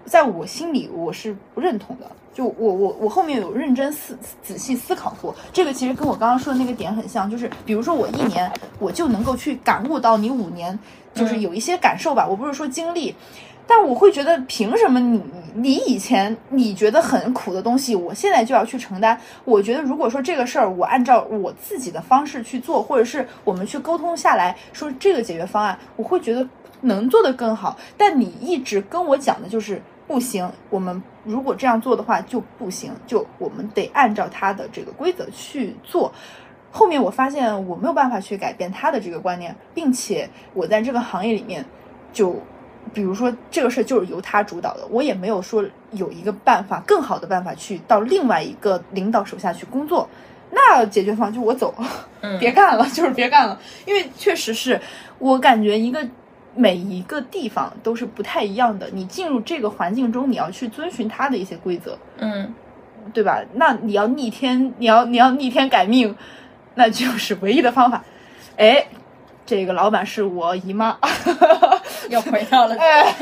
[0.04, 2.12] 在我心里我是不认同的。
[2.34, 10.78] 就我我我后面有认真思仔细思考过，这个其实跟我刚刚说的那个点很像，就是比如说我一年我就能够去感悟到你五年，
[11.14, 12.28] 就是有一些感受吧。
[12.28, 13.14] 我不是说经历，
[13.66, 15.24] 但我会觉得凭什么你
[15.56, 19.18] 你以前你觉得很苦的东西，我现在就要去承担？
[19.46, 26.46] 我觉得如果说这个事儿我按照我自己的方式去做，或者是我们去沟通下来说这个解决方案，我会觉得
[26.82, 27.78] 能做得更好。
[27.98, 36.12] 但你一直跟我讲的就是不行，我们如果这样做的话就不行，就我们得按照他的这个规则去做。
[36.70, 41.66] 后面我发现我没有办法去改变他的这个观念，并且我在这个行业里面
[42.12, 42.36] 就。
[42.94, 50.10] 比如说这个事就是由他主导的，我也没有说有一个办法更好的办法去到另外一个领导手下去工作，
[50.52, 51.74] 那解决方案就我走，
[52.22, 54.80] 嗯别干了，就是别干了，因为确实是
[55.20, 56.06] 我感觉一个
[56.56, 62.54] 每一个地方都是不太一样的，你进入这个环境中，你要去遵循它的一些规则，嗯，
[63.14, 63.42] 对吧？
[63.54, 66.16] 那你要逆天，你要你要逆天改命，
[66.76, 68.04] 那就是唯一的方法。
[68.56, 68.86] 哎，
[69.46, 70.98] 这个老板是我姨妈。
[72.10, 73.16] 又回到了哎，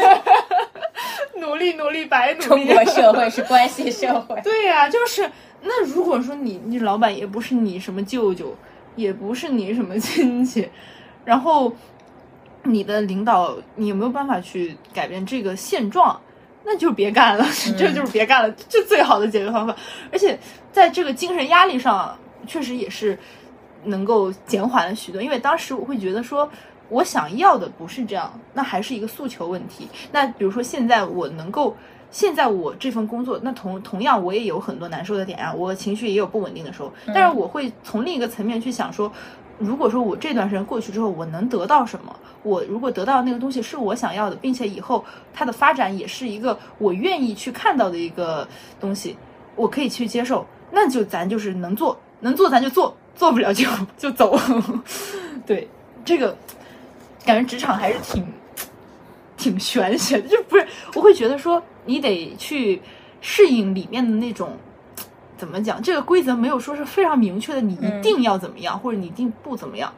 [1.38, 2.46] 努力努力白努力。
[2.46, 4.40] 中国社会是关系社会。
[4.42, 5.30] 对呀、就是
[5.62, 8.56] 那如果说你你老板也不是你什么舅舅，
[8.96, 10.68] 也不是你什么亲戚，
[11.24, 11.72] 然后
[12.64, 16.20] 你的领导你有没有办法去改变这个现状？
[16.64, 17.46] 那就别干了，
[17.78, 19.76] 这就是别干了，这最好的解决方法。
[20.12, 20.38] 而且
[20.72, 22.18] 在这个精神压力上，
[22.48, 23.18] 确实也是
[23.86, 25.22] 能够减缓了许多。
[25.22, 26.50] 因为当时我会觉得说，
[26.90, 29.88] 我想要的不是这样，那还是一个诉求问题。
[30.12, 31.76] 那比如说现在我能够，
[32.10, 39.12] 现在我这份工作，那同同样我也有很多难受的点啊，我情绪也有不稳定的时候，但是我会从另一个层面去想说。
[39.58, 42.16] 如果说我这段时间过去之后，我能得到什么？
[42.42, 48.48] 我如果得到那个东西是我想要的，并且以后它的发展也是一个我愿意去看到的一个
[48.80, 49.16] 东西，
[49.56, 54.40] 我可以去接受，那就咱就是能做，能做咱就做，做不了就就走。
[55.46, 55.68] 对，
[56.04, 56.36] 这个
[57.26, 58.26] 感觉职场还是挺
[59.38, 62.82] 挺玄学的，就不是我会觉得说，你得去
[63.22, 64.58] 适应里面的那种。
[65.38, 65.82] 怎么讲？
[65.82, 69.92] 这个规则没有说是非常明确的，你一定要怎么样，或者你一定不怎么样。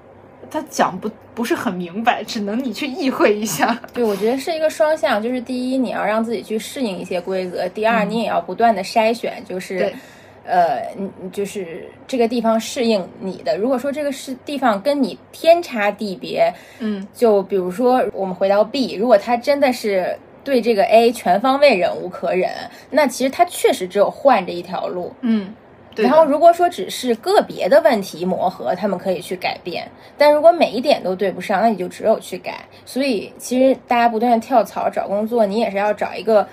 [0.49, 3.77] 他讲不不是很明白，只能你去意会一下。
[3.93, 9.93] 对，我觉得是一个双向，就是第一，你要让自己去适应一些规则；第二，你也要不断的筛选，就是，
[10.45, 13.57] 呃，你就是这个地方适应你的。
[13.57, 22.51] 如果说这个是地方跟你天差地别，嗯，就比如说我们回到 B，如果他真的是对这个 A 全方位忍无可忍，
[22.89, 25.13] 那其实他确实只有换这一条路。
[25.21, 25.53] 嗯，
[25.95, 32.65] 然后如果说只是个别的问题磨合，他们可以去改变，但如果每一点都对不上，那你就只有去改。
[32.85, 36.45] 所以其实大家不断跳槽找工作，你也是要找一个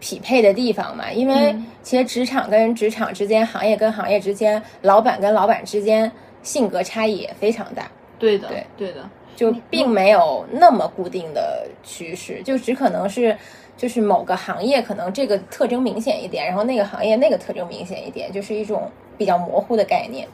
[0.00, 6.10] 匹配的地方嘛，因为嗯其实职场跟职场之间，行业跟行业之间，老板跟老板之间
[6.42, 7.90] 性格差异也非常大。
[8.18, 13.36] 对的，对对的，就并没有那么固定的趋势，就只可能是
[13.76, 20.26] 就是某个行业可能这个特征明显一点，然后那个行业那个特征明显一点，就是一种比较模糊的概念。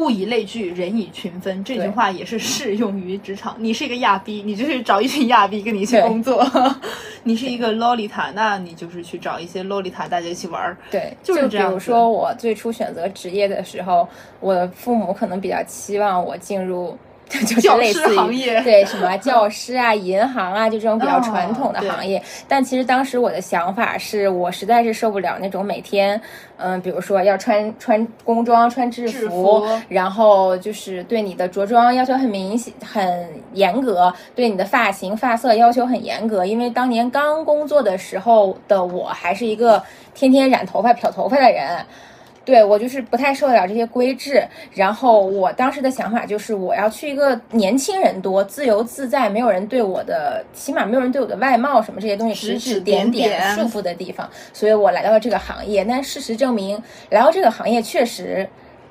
[0.00, 3.54] 物以类聚，人以群分，这句话也是适用于职场。
[3.58, 6.42] 你是一个亚逼，你就去找一群亚逼跟你一起工作；
[7.22, 10.76] 你是一个洛丽塔，那你就是去找一些洛丽塔，大家一起玩儿。
[10.90, 14.08] 对，就是这比样比如说我最初选择职业的时候，
[14.40, 16.96] 我的父母可能比较期望我进入。
[17.46, 22.20] 就是类似于行业对什么教师啊、银行啊，就这种比较哦传统的行业。
[22.48, 26.20] 但其实当时我的想法是我实在是受不了那种每天，
[26.56, 36.44] 嗯、比如说要穿穿工装、穿制制，服然后就是对你的着装要求很明显、很严格，对你的发型、发色要求很严格。
[36.44, 39.80] 因为当年刚工作的时候的我，还是一个
[40.14, 41.78] 天天染头发、漂头发的人。
[42.44, 44.42] 对我就是不太受得了这些规制，
[44.74, 55.84] 然后我当时的想法就是我要去一个年轻人多、自由自在，没有人对我的，起码没有人对我的外貌什么这些东西指指点点点束缚的地方，所以我来到了这个行业。
[55.84, 58.48] 但事实证明，来到这个行业确实。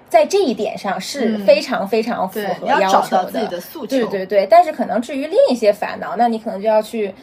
[0.09, 3.47] 在这一点上是嗯非常非常符，合要要求的。
[3.87, 7.13] 对对对，但是可能至于另一些烦恼，那你可能就要去，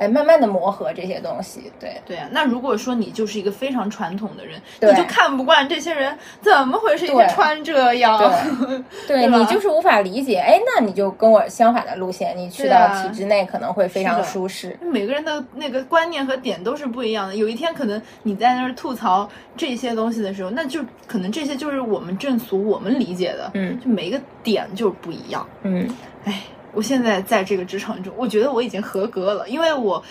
[0.00, 1.70] 哎，慢慢的磨合这些东西。
[1.78, 8.18] 对，对啊，那如果说你就是一个非常传统的人，你就看不惯这些人怎么回事，一对天穿这样。
[9.06, 14.74] 对你就是无法理解，哎，那你就跟我相反的路线，你去到体制内可能会非常舒适。
[14.80, 17.36] 每个人的那个观念和点都是不一样的。
[17.36, 25.46] 有一天可能你在那儿吐槽这些东西的时候，那就可能这些就是我们正俗我们理解的，嗯就每一个点就是不一样。
[25.62, 25.86] 嗯
[26.24, 26.42] 哎，
[26.72, 30.02] 我现在在这个职场中，我觉得我已经合格了，因为我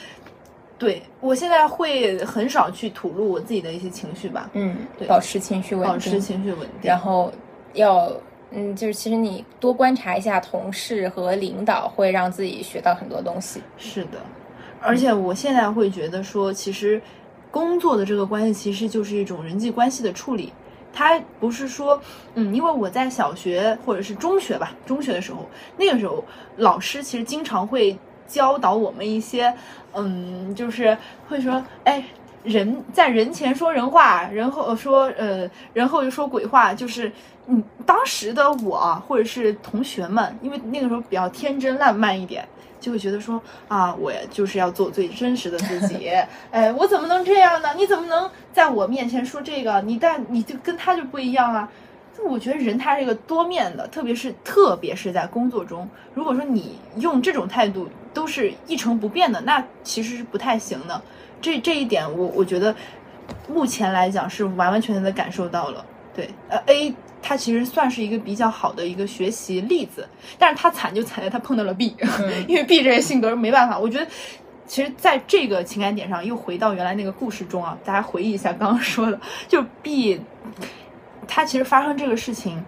[0.77, 6.69] 对我现在会很少去吐露我自己的一些情绪吧，嗯，对保持情绪稳定，保持情绪稳定。
[6.83, 7.31] 然后
[7.73, 8.11] 要。
[8.51, 13.61] 嗯，就是其实你多观察一下同事和领导，会让自己学到很多东西。
[13.77, 14.17] 是的，
[14.81, 16.99] 而且我现在会觉得说，其实
[17.51, 20.51] 工作的这个关系其实就是一种人际关系的处理。
[20.93, 22.01] 他不是说，
[22.35, 26.23] 嗯，因为我在小学或者是中学吧，中学的时候，那个时候
[26.57, 29.53] 老师其实经常会教导我们一些，
[29.93, 32.03] 嗯，就是会说，哎，
[32.43, 37.11] 人在人前说人话，人后说呃，人后又说鬼话，就是
[37.47, 42.47] 嗯，当时的我或者是同学们，因为那个时候比较天真烂漫一点，
[42.79, 46.09] 就会觉得说啊，我就是要做最真实的自己，
[46.51, 47.69] 哎，我怎么能这样呢？
[47.75, 49.81] 你怎么能在我面前说这个？
[49.81, 51.69] 你但你就跟他就不一样啊。
[52.27, 61.01] 我觉得人他是一个多面的，特别是特别是在工作中，如果说你用这种态度都是一成不变的，那其实是不太行的。
[61.39, 62.75] 这这一点我我觉得
[63.47, 65.85] 目前来讲是完完全全的感受到了。
[66.13, 70.07] 对，呃，A 他其实算是一个比较好的一个学习例子，
[70.37, 71.95] 但是他惨就惨在他碰到了 B，、
[72.47, 73.77] 因为 B 这个性格没办法。
[73.77, 74.07] 我觉得，
[74.65, 80.21] 其实在这个情感点上又回到原来那个故事中啊，大家回忆一下刚刚说的， 就 B，
[81.27, 82.63] 他其实发生这个事情，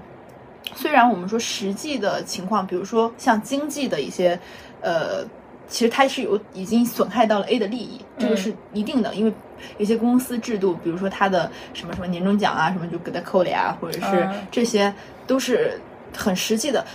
[0.76, 4.40] 虽然我们说实际的情况，比如说像经济的一些，
[4.82, 5.26] 呃。
[5.72, 9.34] 其实它是有已经损害到了 A 的利益，这个是一定的，因为
[9.78, 14.94] 有些公司制度，比如说它的什么什么年终奖啊，什么就给他扣了啊，或者是嗯这些
[15.26, 15.80] 都是
[16.16, 16.86] 很实际的。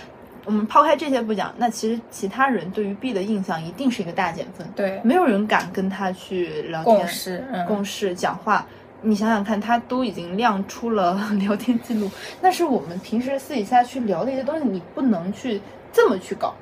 [0.45, 8.65] 我们抛开这些不讲，那其实其他人对于 B 的印象一定是一个大减分，对，没有人敢跟他去聊天、共事，嗯，共事、讲话。
[9.01, 12.09] 你想想看，他都已经亮出了聊天记录，
[12.41, 15.61] 那是我们平时私底下去聊的一些东西，你不能去
[15.91, 16.53] 这么去搞。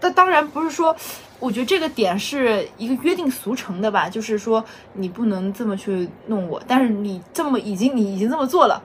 [0.00, 0.94] 那当然不是说，
[1.40, 8.82] 我觉得这个点是一个约定俗成的吧，就是说你不能这么去弄我，但是你这么已经你已经这么做了，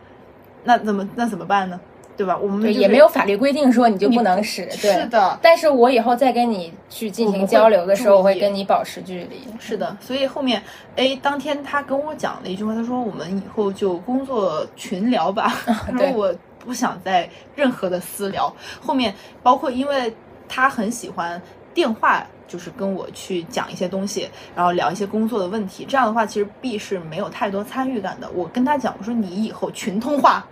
[0.63, 1.79] 那怎么那怎么办呢？
[2.17, 2.37] 对吧？
[2.37, 4.93] 我们，就是也没有法律规定说你就不能使，对。
[4.93, 9.41] 是的，但是我以后再跟你去进行交流的时候，我会跟你保持距离。
[9.59, 10.63] 是的，所以后面，
[10.95, 15.53] 哎，当天他跟我讲了一句话，他说我们以后就工作群聊吧。
[15.67, 18.49] 他说我不想再任何的私聊。
[18.79, 20.15] 后面包括因为
[20.47, 21.41] 他很喜欢
[21.73, 25.85] 电话，就是跟我去讲一些东西，然后聊一些工作的问题。
[25.87, 28.29] 这样的话，其实 B 是没有太多参与感的。
[28.31, 30.45] 我跟他讲，我说你以后群通话，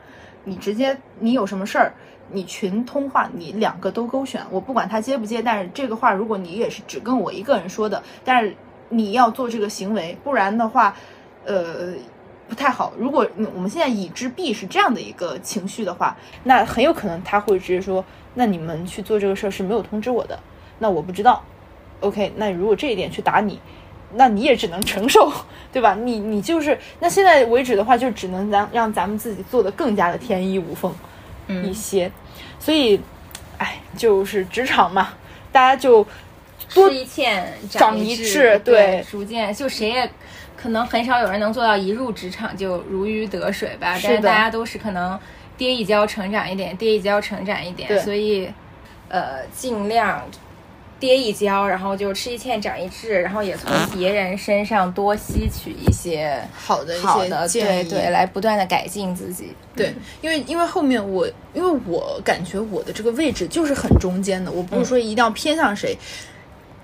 [0.43, 1.93] 你直接你有什么事儿。
[2.31, 8.55] 你群通话，你两个都勾选，我不管他接不接，但是这个话如果你也是只跟我一个人说的，但是
[8.89, 10.95] 你要做这个行为，不然的话，
[11.45, 11.93] 呃，
[12.47, 12.93] 不太好。
[12.97, 20.39] 如果我们现在已知 B 是这样的一个情绪的话，那很有可能他会直接说，那你们去做这个事儿是没有通知我的，
[20.79, 21.43] 那我不知道。
[22.03, 23.59] OK，那如果这一点去打你，
[24.15, 25.31] 那你也只能承受，
[25.73, 25.95] 对吧？
[25.95, 30.93] 你你就是那现在为止的话，就只能咱让咱们自己做的更加的天衣无缝
[31.47, 32.11] 嗯一些。
[32.59, 32.99] 所以，
[33.57, 35.13] 哎，就是职场嘛，
[35.51, 36.05] 大家就
[36.73, 40.09] 多吃一堑长一一智对对，逐渐就谁也
[40.55, 45.19] 可能很少有人能做到一入职场就如鱼得水吧，是的但是大家都是可能
[45.57, 48.49] 跌一跤成长一点，跌一跤成长一对点，所以
[49.09, 50.21] 呃尽量。
[51.03, 59.53] 跌一跤，然后就吃一堑长一智，然后也从别人身上多吸取一些好的一的，建议，对对，来不断的改进自己。
[59.75, 65.97] 对，因为因为后面我，因为我感觉我的这个位置就是很中间的，我不是说一定要偏向谁。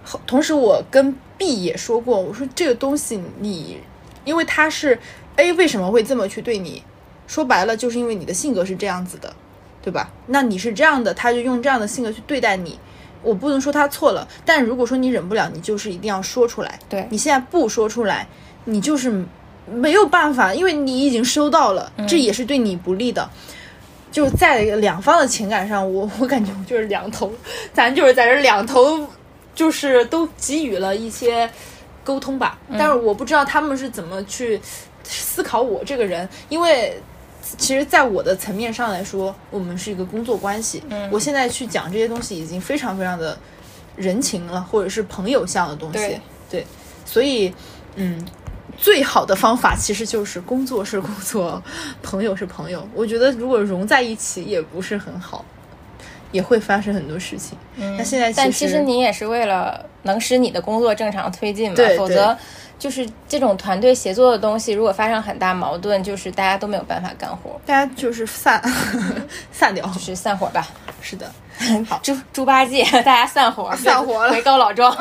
[0.04, 3.78] 后同时，我跟 B 也说过，我说这个东西你，
[4.26, 5.00] 因为他是
[5.38, 6.84] A 为什么会这么去对你？
[7.26, 9.34] 说白了，就是因为你的性格是这样子的，
[9.82, 10.12] 对吧？
[10.28, 12.78] 那你是这样的，他就用这样的性格去对待你。
[13.22, 16.80] 我不能说他错了，但如果说你忍不了，你就是一定要说出来。
[16.88, 18.28] 对你现在不说出来，
[18.66, 19.26] 你就是
[19.72, 23.30] 没有办法，因为你已经收到了，这也是对你不利的。
[24.12, 27.32] 就在两方的情感上，我 我感觉我就是两头，
[27.72, 29.08] 咱就是在这两头，
[29.54, 31.48] 就是都给予了一些
[32.04, 32.58] 沟通吧。
[32.78, 34.60] 但是我不知道他们是怎么去
[35.04, 37.00] 思考我这个人，因为
[37.58, 40.84] 其实，在我的层面上来说，我们是一个工作关系。
[40.90, 43.38] 嗯我现在去讲这些东西，已经非常非常的
[43.96, 46.00] 人情了，或者是朋友向的东西。
[46.00, 46.68] 对对，
[47.06, 47.54] 所以，
[47.96, 48.26] 嗯，
[48.78, 51.62] 最好的方法其实就是工作是工作，
[52.02, 52.88] 朋友是朋友。
[52.94, 55.44] 我觉得如果融在一起也不是很好，
[56.32, 57.58] 也会发生很多事情。
[57.78, 62.38] 嗯那现在但其其实你也是为了能使你的工作正常推进嘛，对对否则
[62.80, 68.60] 就是这种团队协作的东西，如果发生很大矛盾，就是大家都没有办法干活，大家就是散
[69.52, 69.86] 散掉。
[69.88, 70.66] 就是散伙吧。
[71.02, 71.32] 是的，
[71.88, 74.96] 好猪猪八戒，大家散伙， 散伙了回高老庄，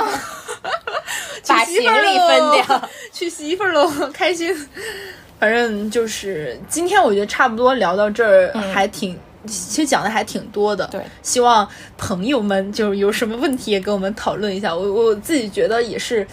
[1.47, 2.89] 把行李分掉。
[3.13, 4.55] 娶媳妇儿喽，开心。
[5.39, 9.19] 反正就是今天我觉得差不多聊到这儿，还挺。
[9.47, 11.67] 其实讲的还挺多的，对，希望
[11.97, 14.75] 朋友们就是有什么问题也跟我们讨论一下。
[14.75, 16.27] 我我自己觉得也是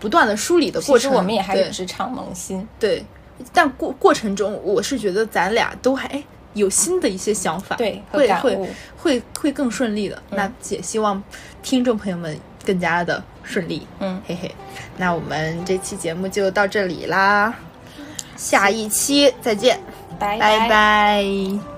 [0.00, 3.04] 不断的梳理的过程，其实我们也还是对职场萌新，对，
[3.52, 6.22] 但过过程中，我是觉得咱俩都还哎
[6.54, 10.22] 有新的一些想法，对会会会会更顺利的。
[10.30, 11.22] 那也希望
[11.62, 14.54] 听众朋友们更加的顺利，嗯，嘿嘿。
[14.96, 17.52] 那我们这期节目就到这里啦，
[18.36, 19.78] 下一期再见，
[20.18, 20.38] 拜。
[20.38, 21.73] 拜拜